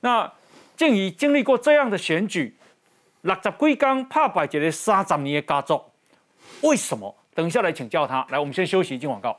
[0.01, 0.31] 那
[0.77, 2.57] 静怡经历过这样的选举，
[3.21, 5.81] 六十几天怕败一个三十年的家族，
[6.63, 7.15] 为什么？
[7.35, 8.27] 等一下来请教他。
[8.31, 9.39] 来，我们先休息，进广告。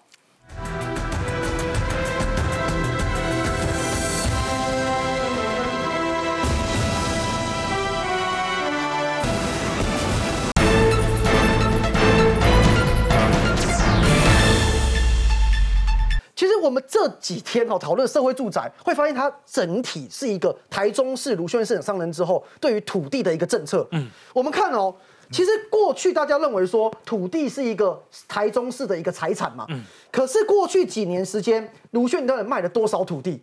[16.61, 23.87] 我们这几天哦讨论社会住宅，会发现它整体是一个台中市卢秀燕市长上任之后对于土地的一个政策。
[23.91, 24.93] 嗯，我们看哦，
[25.31, 29.65] 其实过去大家认为说土地是一个台中市的一个财产嘛。
[29.69, 29.83] 嗯。
[30.11, 33.41] 可是过去几年时间，卢秀燕到底卖了多少土地？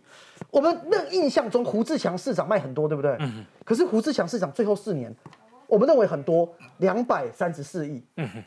[0.49, 3.15] 我们那印象中胡志强市长卖很多，对不对？
[3.19, 3.45] 嗯。
[3.65, 5.13] 可是胡志强市长最后四年，
[5.67, 8.01] 我们认为很多两百三十四亿。
[8.17, 8.43] 嗯哼。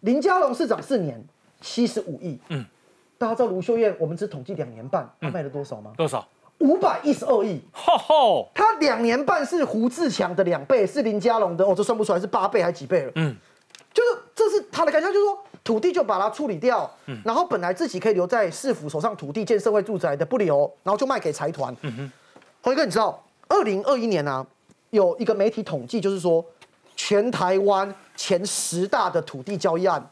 [0.00, 1.22] 林佳龙市长四年
[1.60, 2.38] 七十五亿。
[2.48, 2.64] 嗯。
[3.20, 5.92] 大家知道卢秀燕，我们只统计两年半，她卖了多少吗？
[5.94, 6.26] 多少？
[6.56, 7.60] 五百一十二亿。
[7.70, 8.48] 吼吼！
[8.54, 13.12] 他两年半是胡志强的两倍，是林佳龙的，哦，这算不出来是八倍还是几倍了？
[13.16, 13.36] 嗯，
[13.92, 21.76] 就是这是他的感觉，就是说土地就把它处理掉，嗯，然后本来自己可以留在市府手上土地建社会住宅的不留，然后就卖给财团。
[21.82, 22.12] 嗯哼，
[22.62, 24.46] 辉哥，你知道二零二一年呢，
[24.88, 26.42] 有一个媒体统计，就是说
[26.96, 30.10] 全台湾前十大的土地交易案，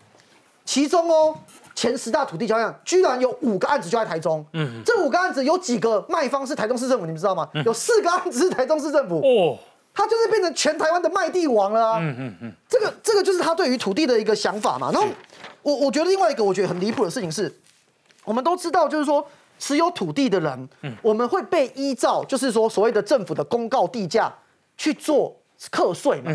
[0.67, 1.35] 其中哦。
[1.79, 4.45] 前十大土地交易案，居然有五个案子就在台中。
[4.53, 7.49] 嗯，这五个案子有几个卖方是台中市政府，你们知道吗？
[7.65, 9.21] 有四个案子是台中市政府。
[9.21, 9.57] 哦，
[9.95, 12.01] 他就是变成全台湾的卖地王了。
[12.01, 14.91] 嗯嗯嗯，这个这个就是他对于土地的一个想法嘛。
[14.93, 15.07] 然后
[15.63, 17.55] 我我觉得另外一个我觉得很离谱的事情是，
[18.25, 19.25] 我们都知道就是说
[19.61, 20.69] 持有土地的人，
[21.01, 24.35] 我们会被依照就是说所谓的政府的公告地价
[24.77, 25.37] 去做
[25.71, 26.33] 课税嘛。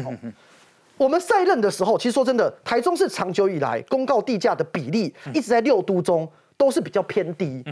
[0.97, 7.63] 我们在任的时候，其实说真的，台中市长久以来公告地价的比例一直在六都中都是比较偏低。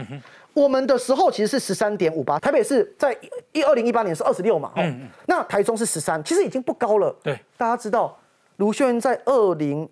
[0.52, 3.16] 我们的时候其实是十三点五八，台北是在
[3.52, 4.72] 一二零一八年是二十六嘛，
[5.26, 7.14] 那台中是十三，其实已经不高了。
[7.22, 8.14] 对，大家知道
[8.56, 9.88] 卢秀燕在二零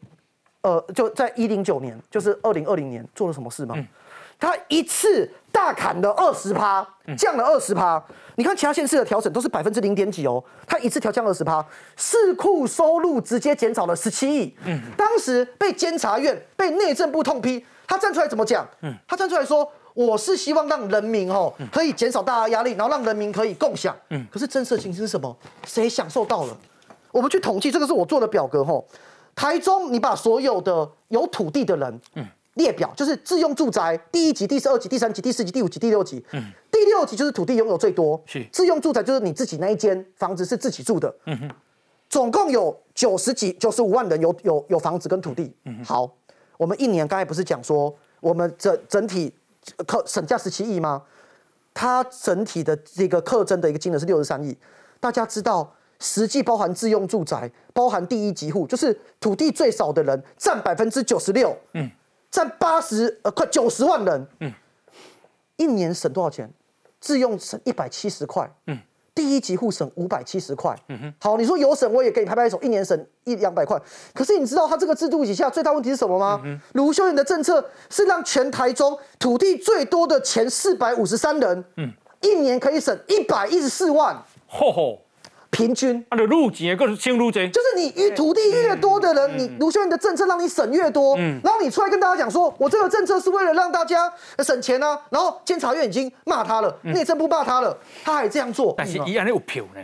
[0.62, 3.74] 呃就在一零九年，就是二零二零年做了什么事吗？
[4.40, 8.02] 他一次大砍了二十趴，降了二十趴。
[8.36, 11.62] 你看其他县市的调整都是百分之零点几哦，他一次调降二十趴，
[11.96, 14.56] 市库收入直接减少了十七亿。
[14.64, 18.66] 嗯，当时被监察院、被内政部痛批，他站出来怎么讲？
[18.80, 23.94] 嗯，他站出来说，我是希望让人民哦可以减少大家压力，然后让人民可以共享。
[24.08, 25.36] 嗯，可是真实情形是什么？
[25.66, 26.56] 谁享受到了？
[27.12, 28.86] 我们去统计，这个是我做的表格吼。
[29.34, 32.26] 台中，你把所有的有土地的人，嗯。
[32.54, 36.24] 列表就是自用住宅第一级、第十二级、第三级、第四级、第五级、第六级。
[36.32, 38.20] 嗯，第六级就是土地拥有最多。
[38.26, 41.14] 是自用住宅就是你自己那一间房子是自己住的。
[41.26, 41.50] 嗯哼，
[42.08, 45.54] 总共有九十几、九十五万人有有有房子跟土地。
[45.64, 46.12] 嗯好，
[46.56, 49.32] 我们一年刚才不是讲说我们整整体
[49.86, 51.02] 课省价十七亿吗？
[51.72, 54.56] 它整体的这个课征的一个金额是六十三亿。
[54.98, 61.56] 大家知道实际包含自用住宅、包含第一级户，就是土地最少的人占百分之九十六。
[61.74, 61.88] 嗯。
[62.30, 64.52] 占八十呃快九十万人，嗯，
[65.56, 66.50] 一年省多少钱？
[67.00, 68.78] 自用省一百七十块，嗯，
[69.14, 73.80] 第一级户省五百七十块，嗯哼，好，你说有省我也给你拍拍手，一年省一两百块。
[74.14, 76.42] 可是你知道他这个制度底下最大问题是什么吗？
[76.74, 81.90] 卢秀燕的政策是让全台中土地最多的前四百五十三人，嗯，
[82.20, 85.00] 一年可以省一百一十四万，吼吼。
[85.60, 99.80] 平均，他，的入籍更是先入籍，就是你越土地越多的人，你卢秀燕的政策让你省越多，然后你出来跟大家讲说，我这个政策是为了让大家省钱啊，然后监察院已经骂他了，内政部骂他了，他还这样做，但是一样有票呢，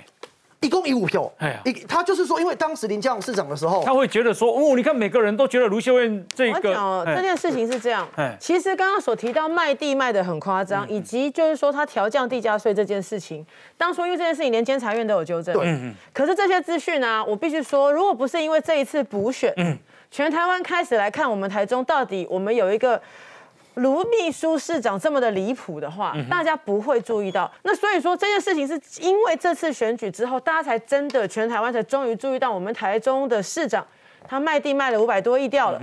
[0.66, 8.36] 一共一五票，哎呀，他就是说，因为当时林佳龙市长的时候，他会觉得说，哦，你看每个人都觉得卢秀燕这个，我讲这件事情是这样，哎。
[8.40, 13.46] 其实刚刚所提到卖地卖的很夸张，以及就是说他调降地价税这件事情，
[13.78, 19.78] 当初因为这件事情连监察院都有纠正，对，可是这些资讯呢，我必须说，如果不是因为这一次补选，嗯，
[20.10, 23.00] 全台湾开始来看我们台中到底我们有一个。
[23.76, 27.50] 卢秘书市长这么的离谱的话，大家不会注意到。
[27.62, 33.86] 那所以说这件事情是因为这次选举之后，大家才真的全台湾才终于注意到我们台中的市长，
[34.26, 35.80] 他卖地卖了五百多亿掉了。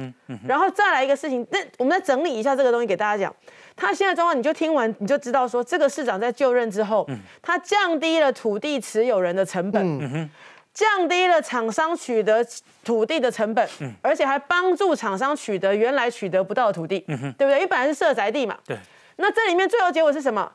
[0.48, 3.36] 然后再来一个事情，那我们再整理一下这个东西给大家讲。
[3.76, 7.08] 他现在状况，你就听完你就知道说，这个市长在就任之后，
[7.42, 10.30] 他降低了土地持有人的成本。
[10.74, 12.46] 降低了厂商取得
[12.84, 13.68] 土地的成本，
[14.02, 17.54] 而且还帮助厂商取得原来取得不到的土地，对不对？
[17.54, 18.58] 因为本来是设宅地嘛。
[18.66, 18.78] 对。
[19.18, 20.52] 那这里面最后结果是什么？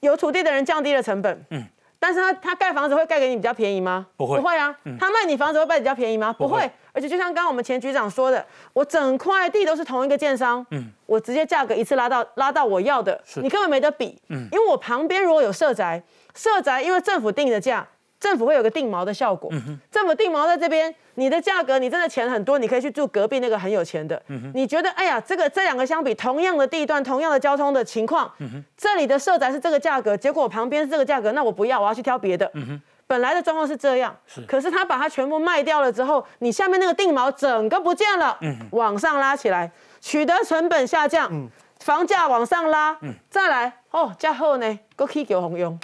[0.00, 1.62] 有土地的人降低了成本，嗯。
[1.98, 4.06] 但是他他盖房子会盖给你比较便宜吗？
[4.16, 4.38] 不会。
[4.38, 4.74] 不会啊。
[4.98, 6.34] 他卖你房子会卖比较便宜吗？
[6.38, 6.68] 不会。
[6.92, 8.42] 而且就像刚刚我们前局长说的，
[8.72, 14.48] 我整块地都是同一个建商，嗯，我直接价格一次拉到拉到我要的，你根本没得比，嗯。
[14.50, 16.02] 因为我旁边如果有设宅，
[16.34, 17.86] 设宅因为政府定的价。
[18.20, 19.50] 政府会有个定毛的效果，
[19.90, 24.22] 政府定毛在这边，你的价格你真的钱很多，你可以去住隔壁那个很有钱的。
[24.52, 28.30] 你觉得，哎呀，这个这两个相比，同样的地段，同样的交通的情况，
[28.76, 32.52] 这里的社宅是这个价格，结果旁边是这个价格，那我不要，我要去挑别的。
[33.06, 34.14] 本来的状况是这样，
[34.46, 38.38] 可是他把它全部卖掉了之后，你下面那个定毛整个不见了，
[38.72, 41.48] 往上拉起来，取得成本下降，
[41.80, 42.96] 房价往上拉，
[43.30, 45.76] 再来哦，加后呢，够可以给红用。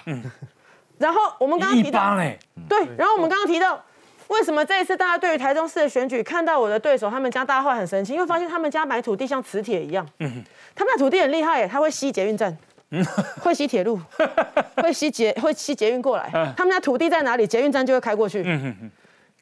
[0.98, 2.16] 然后我们刚刚提到，
[2.68, 3.82] 对，然后我们刚刚提到，
[4.28, 10.42] 为什么这一次大家对于台中市的选举，看到我的对手他们家，大家会很生气，因为发现他们家买土地像磁铁一样，嗯，
[10.74, 12.56] 他们的土地很厉害耶，他会吸捷运站，
[13.42, 14.00] 会吸铁路，
[14.76, 18.90] 会吸捷会吸捷运过来，他们家土地在哪里，捷运站就会开过去，嗯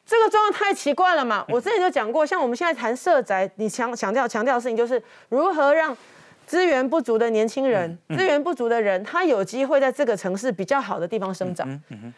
[0.04, 5.96] 这个状况太奇怪了嘛，我之前就讲过，像我们现在谈社宅，你强强调强调的事情就是如何让。
[6.46, 11.68] 资源不足的年轻人，资源不足的人，他有机会在这个城市比较好的地方生长。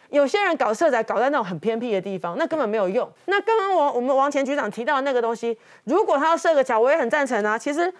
[0.09, 3.09] 有些人搞社宅，搞在那种很偏僻的地方，那根本没有用。
[3.25, 7.57] 那刚刚我我们王前局长提到的那个东西，如果他要设个桥，我也很赞成啊。
[7.57, 7.93] 其实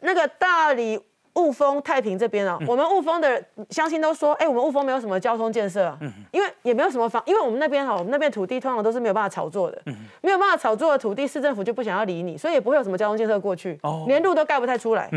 [0.00, 1.00] 那个大理。
[1.34, 5.96] 雾峰太平这边啊，我们雾峰的乡亲都说，哎，我们雾峰没有什么交通建设，
[6.30, 9.82] 因为也没有什么房，因为我们那边哈，我们那边土地通常都是没有办法炒作的，
[10.20, 15.10] 没有办法炒作的土地，市政府就不想要理你，所以也不会有什么交通建设过去，连路都盖不太出来。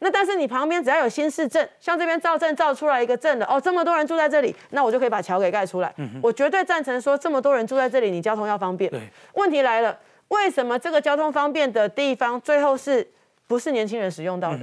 [0.00, 5.94] 那但是你旁边只要有新市镇，像这边造镇造出来一个镇的，哦，这么多人住在这里，那我就可以把桥给盖出来。
[6.22, 8.92] 我绝对赞成说，这么多人住在这里，你交通要方便。
[9.34, 9.96] 问题来了，
[10.28, 13.08] 为什么这个交通方便的地方，最后是
[13.46, 14.60] 不是年轻人使用到的？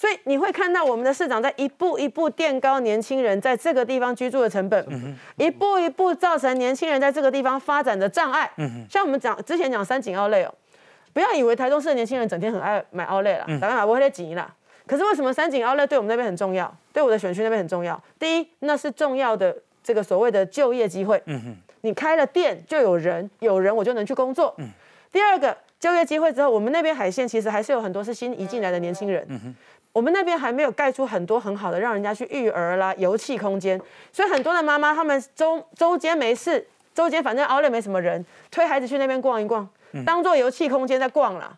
[0.00, 8.50] 所以你会看到我们的市长在一步一步垫高年轻人在这个地方居住的成本，一步一步造成年轻人在这个地方发展的障碍。
[8.88, 10.54] 像我们讲之前讲三井奥莱哦，
[11.12, 14.50] 不要以为台中市的年轻人整天很爱买奥莱了，打开买不会来挤啦。
[14.86, 16.74] 可是为什么三井奥莱对我们那边很重要？
[16.94, 18.02] 对我的选区那边很重要。
[18.18, 21.22] 第一，那是重要的这个所谓的就业机会。
[21.82, 24.56] 你开了店就有人，有人我就能去工作。
[25.12, 29.54] 第二个就业机会之后，我们那边海线其实还是有很多是新移进来的年轻人。
[29.92, 33.80] 我们那边还没有盖出很多很好的让人家去育儿啦、游憩空间，
[34.12, 39.68] 所以很多的妈妈他们周周间没事，周间反正熬累没什么人，推孩子去那边逛一逛，
[40.06, 41.52] 当做游憩空间在逛啦。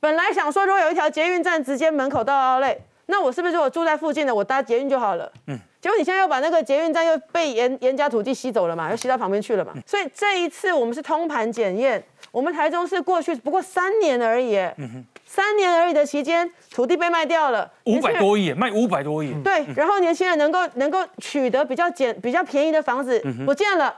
[0.00, 5.30] 本来想说如果有一条捷运站直接门口到熬累，那我是不是如果住在附近的我搭捷运就好了？
[5.46, 9.72] 嗯，结果你现在又把那个捷运站又被严严家土地吸走了嘛，又吸到旁边去了嘛。
[9.86, 14.56] 所以这一次我们是通盘检验，我们台中市过去不过三年而已。
[14.76, 19.34] 嗯三年而已的期间，土地被卖掉了，五百多亿，卖五百多亿。
[19.44, 23.94] 对，然后年轻人能够能够取得比较简、比较便宜的房子不见了，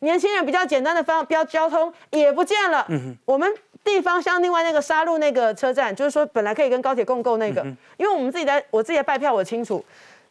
[0.00, 2.84] 年轻人比较简单的方标交通也不见了。
[3.24, 3.48] 我们
[3.84, 7.64] 地方像另外那个沙鹿那个车站，就是说本来可以跟高铁共构那个，
[7.96, 9.82] 因为我们自己在我自己的拜票我清楚，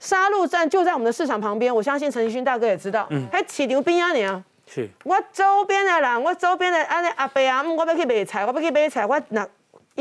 [0.02, 4.44] 沙鹿站就在我们的市场旁边，我相信陈奕迅大哥也知道，还起牛逼啊你啊！
[4.68, 9.48] 是，我周边的人，我周边的安尼阿伯阿姆，我要去买菜，我要去买菜，我那。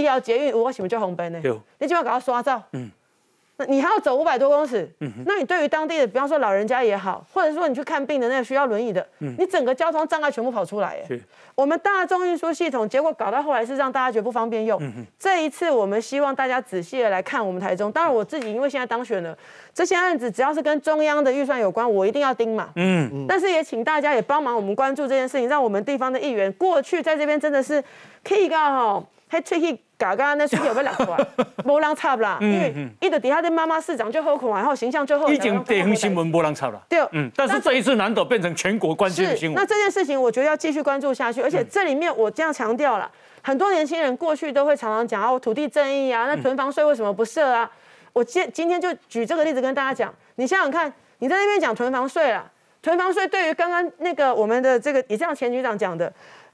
[0.00, 1.40] 医疗捷运，我喜欢叫红灯呢。
[1.78, 2.62] 你就要给他刷照。
[2.72, 2.90] 嗯。
[3.57, 4.90] 那你还要走五百多公尺。
[5.01, 5.12] 嗯。
[5.26, 9.34] 那你对于当地的，比方说老人家也好，或者说你去看病的那个需要轮椅的，嗯。
[9.38, 11.05] 你整个交通障碍全部跑出来。
[11.09, 11.20] 哎。
[11.55, 14.80] 我们大众运输系统，结果搞到后来是让大家觉得不方便用。
[14.82, 17.92] 嗯这一次我们希望大家仔细的来看我们台中。
[17.92, 19.36] 当然我自己因为现在当选了，
[19.74, 22.70] 这些案子只要是跟中央的预算有关，我一定要盯嘛。
[22.76, 23.26] 嗯。
[23.28, 27.84] 但是也请大家也帮忙我们关注这件事情，让我们地方的议员过去在这边真的是
[28.24, 28.48] 可以
[29.31, 31.16] 还出去嘎嘎那是有被两块，
[31.64, 35.28] 无人插啦，因为一的底下的妈妈市长就好看，然后形象就好。
[35.33, 36.81] 已经地方新闻无人插啦。
[36.89, 39.55] 对，嗯，但是这一次难得变成全国关心的新闻。
[39.55, 43.09] 那这件事情我觉得要继续关注下去，而且这里面我这样强调了，
[43.41, 47.70] 很多年轻人过去都会常常讲哦土地正义啊，那囤房税为什么不设啊？
[48.12, 52.51] 我今今天就举这个例子跟大家讲，你想想看，你在那边讲囤房税了，
[52.83, 56.12] 囤房税对于刚刚那个我们的这个也像前局长讲的。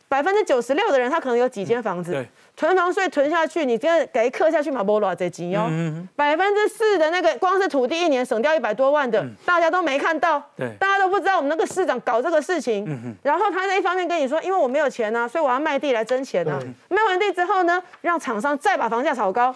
[0.08, 5.68] 百分之九十六的人，他可能有几间房子，囤房税囤下去，你这给克下去嘛，不落这钱哦。
[6.14, 10.40] 百分之四的那个，光是土地一年省掉一百多万的，大家都没看到，
[10.78, 13.16] 大家都不知道我们那个市长搞这个事情。
[13.22, 16.58] 然后他在一方面跟你说，因为我没有钱啊，所以我要卖地来挣钱啊。
[16.88, 19.54] 卖完地之后呢，让厂商再把房价炒高。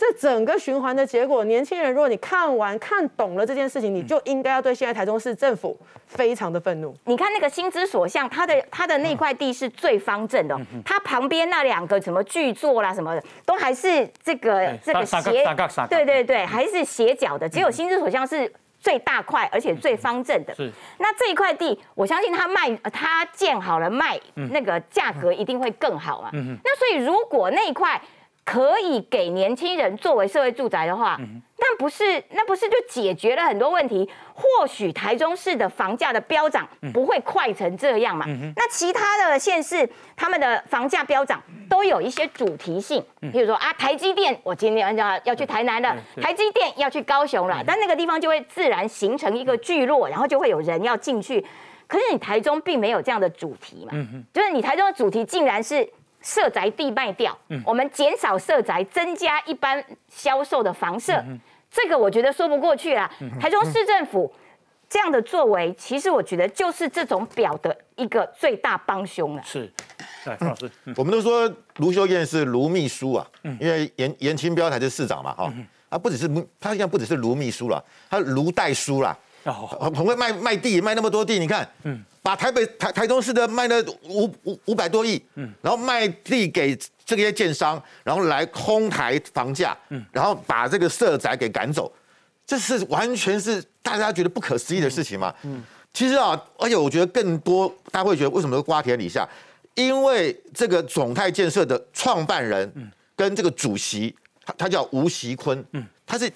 [0.00, 6.96] 这整个循环的结果，年轻人，如果你看完看懂了这件事情，你就应该要对现在台中市政府非常的愤怒。
[7.04, 15.44] 你看那个新之所向，它的它的那块地是最方正的，它旁边那两个什么巨作啦什么的，都还是这个这个斜，
[15.90, 17.46] 对对对，还是斜角的。
[17.46, 20.54] 只有新之所向是最大块，而且最方正的。
[20.54, 20.72] 是。
[20.96, 24.18] 那这一块地，我相信它卖，它建好了卖，
[24.50, 26.30] 那个价格一定会更好嘛。
[26.32, 28.00] 嗯那所以如果那一块。
[28.44, 31.16] 可以给年轻人作为社会住宅的话，
[31.58, 34.08] 那不是那不是就解决了很多问题？
[34.34, 38.26] 或许台中市的房价的飙涨不会快成这样嘛？
[38.56, 51.46] 那其他的县市他们的房价飙涨都有一些主题性，比如说啊，台积电我今天要要去台南了，台积电要去高雄了，但那个地方就会自然形成一个聚落，然后就会有人要进去。
[51.86, 53.92] 可是你台中并没有这样的主题嘛？
[54.32, 55.88] 就是你台中的主题竟然是。
[56.22, 61.22] 社宅地卖掉，我们减少社宅，增加一般销售的房舍，
[61.70, 63.10] 这个我觉得说不过去啦。
[63.40, 64.32] 台中市政府
[64.88, 69.42] 这样的作为，其实我觉得就是这种表的一个最大帮凶了。
[69.42, 69.72] 是，
[70.24, 73.26] 哎，老师，我们都说卢秀燕是卢秘书啊，
[73.58, 75.52] 因为严严清标才是市长嘛，哈，
[75.88, 79.16] 啊，不只是他现在不只是卢秘书了，他卢代书啦。
[79.44, 91.90] 很很会卖卖地，卖那么多地，你看，嗯，把台北台台中市的卖了五五五百多亿，嗯，然后卖地给这些建商，然后来哄抬房价，嗯，然后把这个社宅给赶走，
[92.46, 95.62] 这是完全是大家觉得不可思议的事情嘛，嗯，
[95.92, 99.26] 其实啊，而且我觉得更多大家会觉得为什么瓜田李下，
[99.74, 102.70] 因为这个总泰建设的创办人
[103.16, 104.14] 跟这个主席，
[104.44, 106.30] 他他叫吴锡坤，嗯，他是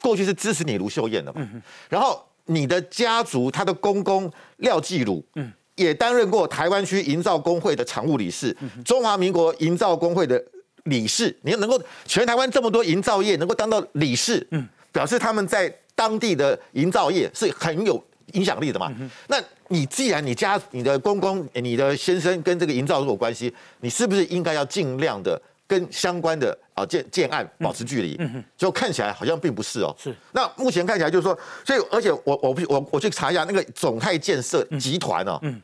[0.00, 1.40] 过去是支持你卢秀燕的嘛，
[1.88, 2.22] 然后。
[2.50, 10.42] 你的家族，他的公公廖继鲁，嗯，也担任过台湾区营造工会的常务理事，中华民国营造工会的
[10.84, 11.34] 理事。
[11.42, 18.92] 你能够全台湾这么多营造业能够当到理事，嗯，表示他们在当地的营造业是很有影响力的嘛。
[19.28, 25.40] 那你既然你家你的公公、你的先生跟这个营造有关系，你是不是应该要尽量的？
[25.70, 28.20] 跟相关的啊建建案保持距离，
[28.56, 29.94] 就看起来好像并不是哦。
[29.96, 30.12] 是。
[30.32, 35.62] 那目前看起来就是说，所以而且我我我我去查一下那个总泰建设集团哦，嗯，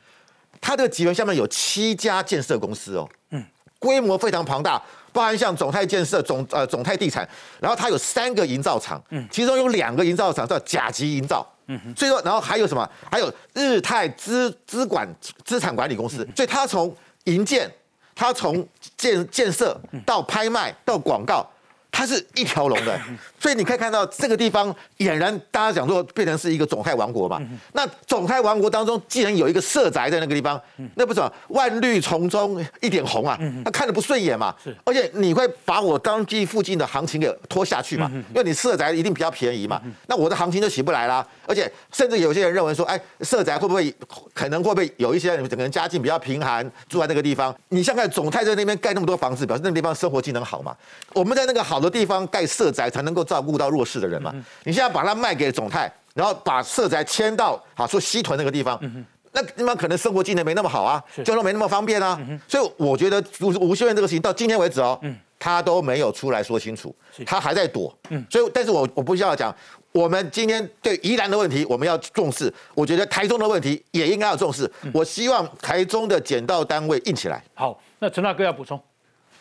[0.61, 3.45] 它这个集团下面有七家建设公司哦，嗯，
[3.81, 4.81] 规模非常庞大，
[5.13, 7.29] 包含像总泰建设、总呃总泰地产，
[7.59, 12.89] 然后它有三个营造厂，嗯，其中有两个营造厂叫甲级营造，嗯哼，所以说然后还有什么？
[13.11, 15.05] 还有日泰资资管
[15.45, 17.69] 资产管理公司，所以它从营建。
[18.17, 21.47] 它从建建设到拍卖到广告。
[21.97, 23.01] 它是一条龙的，
[23.41, 24.69] 所以你可以看到这个地方
[24.99, 27.41] 俨然大家讲说变成是一个总泰王国嘛。
[27.73, 30.61] 那总泰王国当中既然有一个社宅在那个地方，
[30.97, 33.39] 那不是万绿丛中一点红啊？
[33.65, 34.55] 他看着不顺眼嘛。
[34.85, 38.11] 而且你会把我当地附近的行情给拖下去嘛？
[38.29, 39.81] 因为你社宅一定比较便宜嘛。
[40.07, 41.27] 那我的行情就起不来啦。
[41.47, 43.91] 而且甚至有些人认为说，哎，社宅会不会
[44.35, 47.57] 可能会不会有一些人整个人家境比较贫寒，住在那个地方？
[47.71, 50.77] 你像看总泰在那边盖那么多房子，表示那个地方生活技能好嘛？
[51.15, 51.86] 我们在那个好的。
[51.89, 54.33] 地方盖社宅才能够照顾到弱势的人嘛？
[54.65, 58.81] 你现在把它卖给总泰，然后把社宅迁到好说西屯那个地方，
[59.33, 62.19] 那地方可能生活技能没那么好啊，交通没那么方便啊。
[62.49, 64.99] 所以我觉得吴吴秀燕这个事情到今天为止哦，
[65.39, 66.95] 他都没有出来说清楚，
[67.27, 67.95] 他还在躲。
[68.31, 69.55] 所以，但是我我不需要讲，
[69.93, 74.71] 我们今天对宜兰的问题我们要重视，我觉得台中的问题也应该要重视。
[74.95, 77.43] 我希望台中的检到单位硬起来。
[77.53, 78.81] 好，那陈大哥要补充。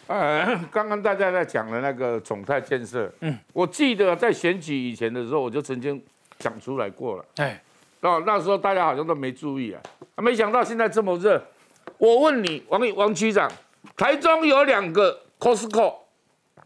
[0.08, 6.01] 呃， 刚刚大家在讲的那个总泰建设，嗯，我记得在选举以前的时候，我就曾经
[6.38, 7.60] 讲出来过了，哎，
[8.01, 9.82] 哦，那时候大家好像都没注意啊，
[10.18, 11.43] 没想到现在这么热。
[11.97, 13.51] 我问你，王王区长，
[13.97, 15.95] 台中有两个 Costco，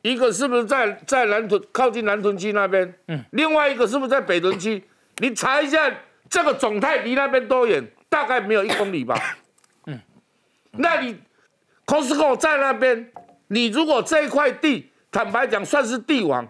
[0.01, 2.93] 一个是不是在在南屯靠近南屯区那边？
[3.07, 4.83] 嗯，另外一个是不是在北屯区？
[5.17, 5.89] 你查一下，
[6.29, 7.85] 这个总泰离那边多远？
[8.09, 9.15] 大概没有一公里吧。
[9.85, 9.99] 嗯，
[10.71, 11.17] 那你
[11.85, 13.09] Costco 在那边。
[13.49, 16.47] 你如果这一块地，坦白讲算是地王，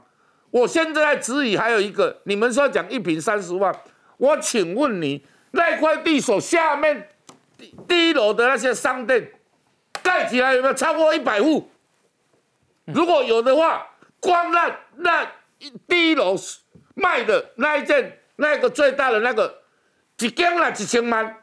[0.52, 3.74] 我现在在质疑还有一个，你们说讲一平三十万，
[4.18, 7.10] 我请问你那块地所下面
[7.88, 9.32] 第一楼的那些商店
[10.04, 11.70] 盖起来有没有超过一百户？
[12.86, 13.88] 如果有的话，
[14.20, 15.28] 光那那
[15.88, 16.36] 第一楼
[16.96, 19.62] 卖的那一件那个最大的那个
[20.20, 21.38] 一间啦一千万。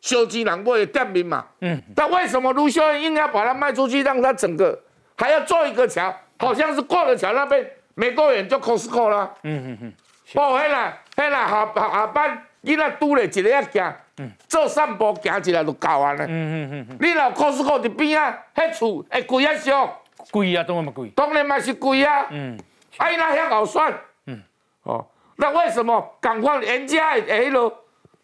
[0.00, 4.78] 修机难过的店名嘛，嗯，但为什么卢修恩硬要把它卖出去，让它整个
[5.16, 9.92] 还要做一个桥，好像是过了桥那边没多远就 Costco 啦，嗯嗯嗯，
[10.34, 20.02] 哦，嘿啦嘿啦，下下下班囡仔拄了一个要行，嗯，做散步行起来就够啊了，嗯嗯嗯，你若 Costco 伫边啊，迄厝会贵啊少？
[20.30, 22.58] 贵啊，当然嘛贵，当然嘛是贵啊，嗯，
[22.98, 23.92] 哎那遐好算，
[24.26, 24.40] 嗯，
[24.84, 27.72] 哦，那为什么赶快人家下路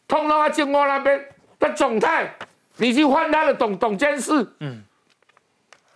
[0.07, 1.23] 通通啊进我那边？
[1.59, 2.35] 那总泰，
[2.77, 4.83] 你去换他的董董监事，嗯，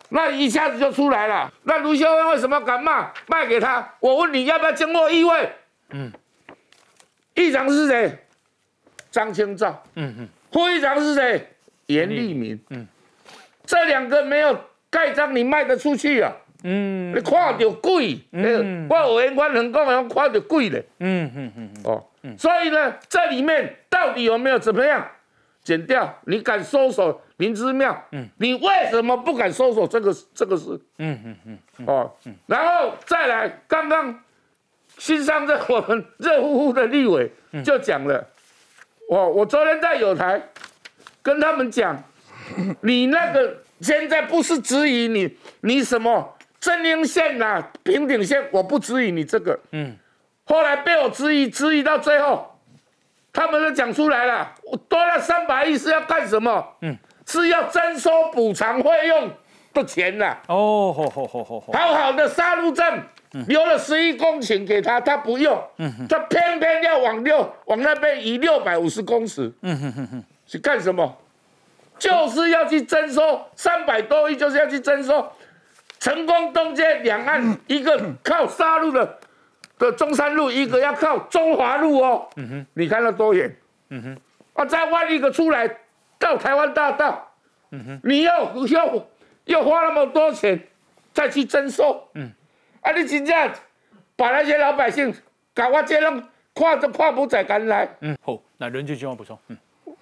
[0.08, 1.52] 那一下子就出来了。
[1.64, 3.94] 那卢秀恩为什么敢骂卖给他？
[4.00, 5.52] 我问你要不要经过议会？
[5.90, 6.10] 嗯，
[7.34, 8.26] 议长是谁？
[9.10, 9.82] 张清照。
[9.96, 10.28] 嗯嗯。
[10.50, 11.48] 副议长是谁？
[11.86, 12.58] 严立明。
[12.70, 12.86] 嗯，
[13.64, 14.58] 这两个没有
[14.88, 16.32] 盖章，你卖得出去啊？
[16.62, 18.20] 嗯，你看到贵。
[18.32, 20.82] 嗯，我委员官能讲要看到贵的。
[21.00, 21.70] 嗯嗯嗯。
[21.84, 22.04] 哦，
[22.38, 25.06] 所以呢，这里面到底有没有怎么样？
[25.70, 26.12] 剪掉！
[26.26, 27.96] 你敢搜索灵芝庙？
[28.10, 30.80] 嗯，你为什么不敢搜索这个这个事？
[30.98, 31.36] 嗯嗯
[31.78, 32.10] 嗯，哦，
[32.46, 34.20] 然后再来，刚刚
[34.98, 37.30] 新上任我们热乎乎的立委
[37.64, 38.26] 就讲了，
[39.08, 40.42] 我我昨天在有台
[41.22, 42.02] 跟他们讲，
[42.82, 49.96] 你那个现在不是质疑你，你什么正英线呐、平顶线，我不质疑你这个，嗯，
[50.46, 52.49] 后来被我质疑，质疑到最后。
[53.32, 56.66] 他们都讲出来了，我多了三百亿是要干什么？
[56.82, 59.30] 嗯，是要征收补偿费用
[59.72, 60.36] 的钱呐。
[60.48, 61.72] 哦，好好好好好。
[61.72, 63.02] 好好的杀戮镇
[63.46, 69.52] 留了十一公顷给他，他不用，嗯他偏偏要往六往那边移六百五十公尺。
[69.62, 71.16] 嗯哼哼哼，去干什么？
[71.98, 75.30] 就是要去征收三百多亿，就是要去征收
[76.00, 79.18] 成功东街两岸一个靠杀戮的。
[79.80, 83.50] 的中山路一个要靠中华路哦，嗯哼，你看那多远，
[83.88, 84.16] 嗯哼，
[84.52, 85.66] 啊，再挖一个出来
[86.18, 87.26] 到台湾大道，
[87.70, 89.06] 嗯哼，你要要
[89.46, 90.62] 要花那么多钱
[91.14, 92.30] 再去征收，嗯，
[92.82, 93.50] 啊，你真正
[94.16, 95.12] 把那些老百姓
[95.54, 99.56] 搞我这样跨着跨步在赶来，嗯，好，那人就希望补充，嗯，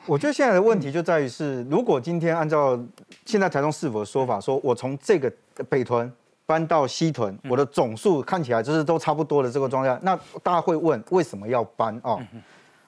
[0.06, 2.76] 我觉得现在的问题就在于是，如果今天按照
[3.24, 5.32] 现在台中市府的说法，说我从这个
[5.70, 6.12] 北屯。
[6.48, 9.98] 搬到西屯，我的总数看起来就是都差不多的这个状态。
[10.00, 12.16] 那大家会问为什么要搬啊？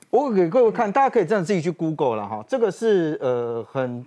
[0.08, 2.42] 我给各位看，大家可以真的自己去 Google 了哈。
[2.48, 4.06] 这个是呃很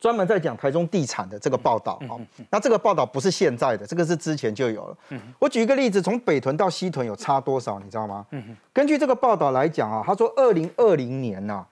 [0.00, 2.18] 专门在讲台中地产的这个报道哈。
[2.48, 4.96] 那这个报道不是现在的，这个是之前就有了。
[5.38, 8.24] 我举一个例子，从北屯到西屯有差多少，你知道吗？
[8.72, 11.62] 根据这个报道来讲啊，他说二零二零年呐，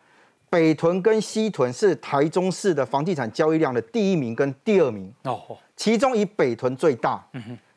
[0.50, 5.56] 北屯跟西屯是台中市的房地产交易量的第一名跟第二名哦。
[5.78, 7.24] 其中以北屯最大，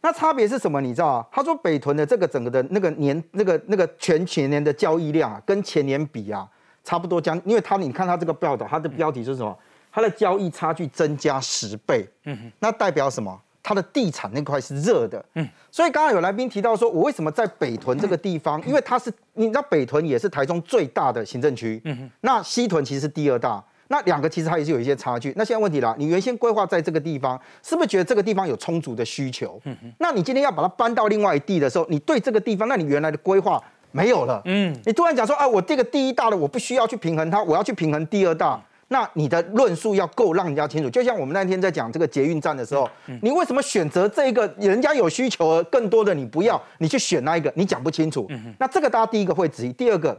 [0.02, 0.82] 那差别是什么？
[0.82, 1.26] 你知道啊？
[1.32, 6.50] 他说北屯的这个整个的那个年那个那个全全年的交易量啊，跟前年比啊，
[6.84, 9.56] 差不多将，因为他你看他这个报道，他的标题是什么？
[9.94, 13.40] 它的交易差距增加十倍，嗯哼，那代表什么？
[13.62, 18.60] 它的地产那块是热的，嗯，所以刚刚有来宾提到说，我为什么在北屯这个地方？
[18.66, 23.64] 因为它是你知道北屯也是台中最大的行政区，嗯哼，那西屯其实是第二大。
[23.92, 25.34] 那两个其实它也是有一些差距。
[25.36, 29.60] 那现在问题了，你原先规划在这个地方，是不是觉得这个地方有充足的需求？
[29.66, 33.62] 嗯那你今天要把它搬到另外一地的时候，你对这个地方，那你原来的规划
[33.92, 34.42] 没有了。
[34.46, 34.76] 嗯。
[34.86, 38.60] 你突然讲说，啊，我这个第一大的我不需要去平衡它，我要去平衡第二大。
[38.88, 40.90] 那你的论述要够让人家清楚。
[40.90, 42.90] 就像我们那天在讲这个捷运站的时候，
[43.22, 44.46] 你为什么选择这个？
[44.58, 48.26] 人家有需求，更多的你不要，你去选那一个，你讲不清楚。
[48.30, 50.18] 嗯那这个大家第一个会质疑，第二个。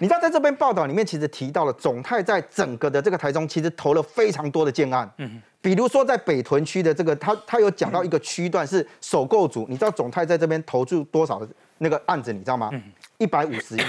[0.00, 5.10] 你知道在这边报道里面，其实提到了总泰在整个的这个台中，其实投了非常多的建案。
[5.18, 12.70] 嗯，比如说在北屯区的这个，他他有讲到一个区段是首购组，你知道总泰在这边投注多少的那个案子，你知道吗？
[13.18, 13.80] 一百五十亿。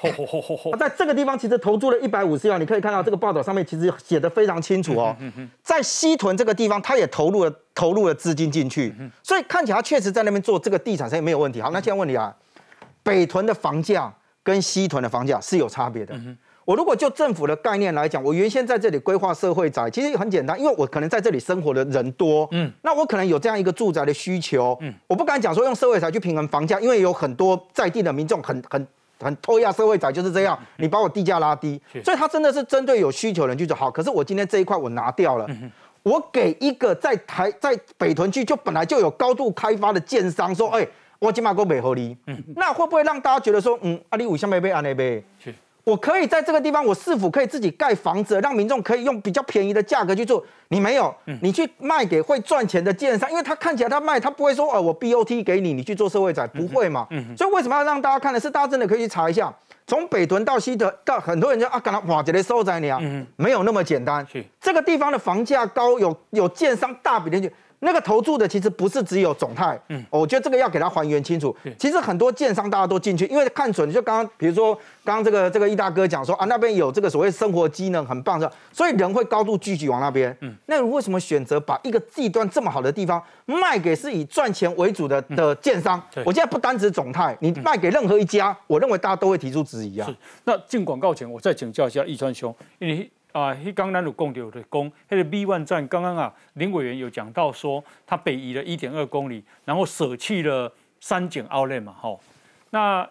[0.00, 0.76] 嚯嚯嚯嚯嚯！
[0.76, 5.16] 在这个地方其实投注了一百五十亿，你可以看到这个报道上面其实写的非常清楚哦。
[5.62, 8.92] 在西屯这个地方，他也投入了投入了资金进去，
[9.22, 11.62] 所以看起来他确实在那边做这个地产生意没有问题。
[11.62, 12.34] 好，那现在问你啊，
[13.04, 14.12] 北屯的房价？
[14.42, 16.14] 跟西屯的房价是有差别的。
[16.64, 28.86] 我如果就政府的概念来讲，我原先在这里规划社会宅，其实很简单，因为我可能在这里生活的人多，嗯，那我可能有这样一个住宅的需求，嗯，我不敢讲说用社会宅去平衡房价，因为有很多在地的民众很很
[29.18, 33.76] 很拖压社会宅就是这样，你把我地价拉低，所以它真的是针对有需求人去做。
[33.76, 33.90] 好。
[33.90, 35.48] 可是我今天这一块我拿掉了，
[36.04, 40.86] 我给一个在台在北屯区就本来就有高度开发的建商说，哎，
[41.22, 45.22] 我今马过美合理，嗯，那会不会让大家觉得说，嗯，阿里五香没被安内呗？
[45.38, 45.54] 是，
[45.84, 50.44] 我可以在这个地方，我是否可以自己盖房子，让民众可以用比较便宜的价格去做？
[50.66, 57.06] 你没有，你去卖给会赚钱的建商，因为他看起来他卖，他不会说，哦，我 BOT 给你，你去做社会宅，不会嘛？
[57.10, 59.54] 嗯，所以为什么要让大家看的是，大家真的可以去查一下。
[59.86, 64.26] 从北屯到西屯，到很多人就啊，干嘛哇，这里收在你啊，嗯没有那么简单。
[64.60, 67.52] 这个地方的房价高，有有建商大笔的去。
[67.84, 71.54] 那个投注的其实不是只有总泰，嗯，我觉得这个要给它还原清楚。
[71.76, 74.72] 其实很多建商大家都进去，因为看准，就刚刚比如说
[75.04, 80.34] 刚刚这个这个易大哥讲说啊，那边有这个所谓生活机能很棒的，所以人会高度聚集往那边。
[80.42, 86.00] 嗯，那为什么选择把一个地段这么好的地方卖给是以赚钱为主的的建商？
[86.24, 90.06] 我现在不单指总泰，你卖给任何一家，我认为大家都会提出质疑啊。
[90.06, 93.10] 是，那进广告前我再请教一下易川兄，因为。
[93.32, 102.20] 啊，迄刚咱有讲到的讲，迄个 B 万站刚刚啊，林委员有讲到说，他北移了一点二公里，然后舍弃了三井奥莱嘛，吼。
[102.70, 103.08] 那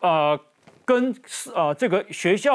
[0.00, 0.38] 呃，
[0.84, 1.14] 跟
[1.54, 2.52] 呃这个学校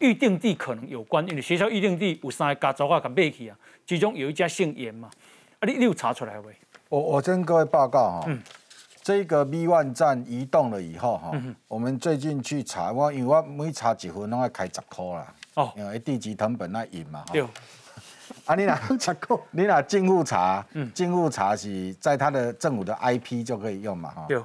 [0.00, 5.10] 预定地可能有关，因为学校预定地有三个家族啊，甲买去啊，其中有一家姓严嘛，
[5.60, 6.54] 啊，你你有查出来未？
[6.88, 8.28] 我我跟各位报告哈，
[9.02, 11.32] 这个 B 万站移动了以后哈，
[11.66, 15.34] 我们最近去查，我因为我每查一分拢要开十块啦。
[15.58, 17.44] 哦，因为地级成本那引嘛，对。
[18.44, 18.80] 啊，你哪
[19.50, 24.26] 你哪进户查，进户查是在他的政府的 IP 就可以用嘛，哈。
[24.28, 24.40] 对。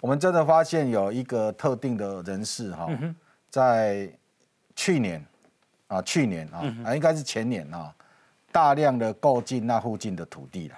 [0.00, 2.88] 我们真的发现有一个特定的人士哈，
[3.50, 4.08] 在
[4.74, 5.24] 去年
[5.86, 7.94] 啊，去年啊，啊应该是前年啊，
[8.50, 10.76] 大量的购进那附近的土地了。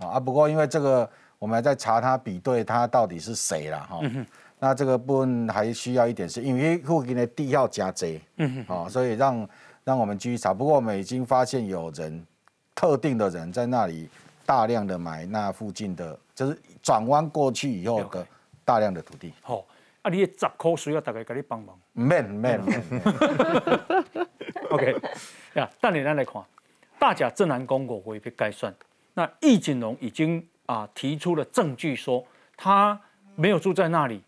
[0.00, 1.08] 啊，不过因为这个，
[1.38, 4.00] 我们还在查他比对他到底是谁了哈。
[4.62, 9.48] 那这个部分还需要一点，是因为附近的地要加贼，嗯，好，所以让
[9.84, 10.52] 让我们继续查。
[10.52, 12.26] 不过我们已经发现有人
[12.74, 14.06] 特定的人在那里
[14.44, 18.26] 大量的买那附近的，就是转弯过去以后的
[18.62, 19.32] 大量的土地。
[19.40, 19.64] 好，
[20.02, 21.74] 啊，你的十块需要大概给你帮忙。
[21.94, 22.82] 免免免。
[24.70, 24.94] OK，
[25.54, 26.42] 呀，但你咱来看，
[26.98, 28.74] 大甲正南公国会被概算，
[29.14, 32.22] 那易景龙已经啊提出了证据说
[32.58, 33.00] 他
[33.34, 34.22] 没有住在那里。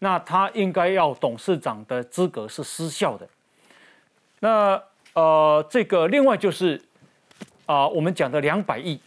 [0.00, 3.28] 那他应该要董事长的资格是失效的。
[4.40, 4.82] 那
[5.14, 6.80] 呃，这个另外就是
[7.66, 9.00] 啊，我们讲的两百亿，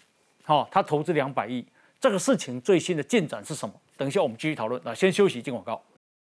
[0.44, 1.66] 好，他投资两百亿，
[2.00, 3.74] 这个事情最新的进展是什么？
[3.96, 4.82] 等一下我们继续讨论。
[4.84, 5.82] 那先休息，进广告。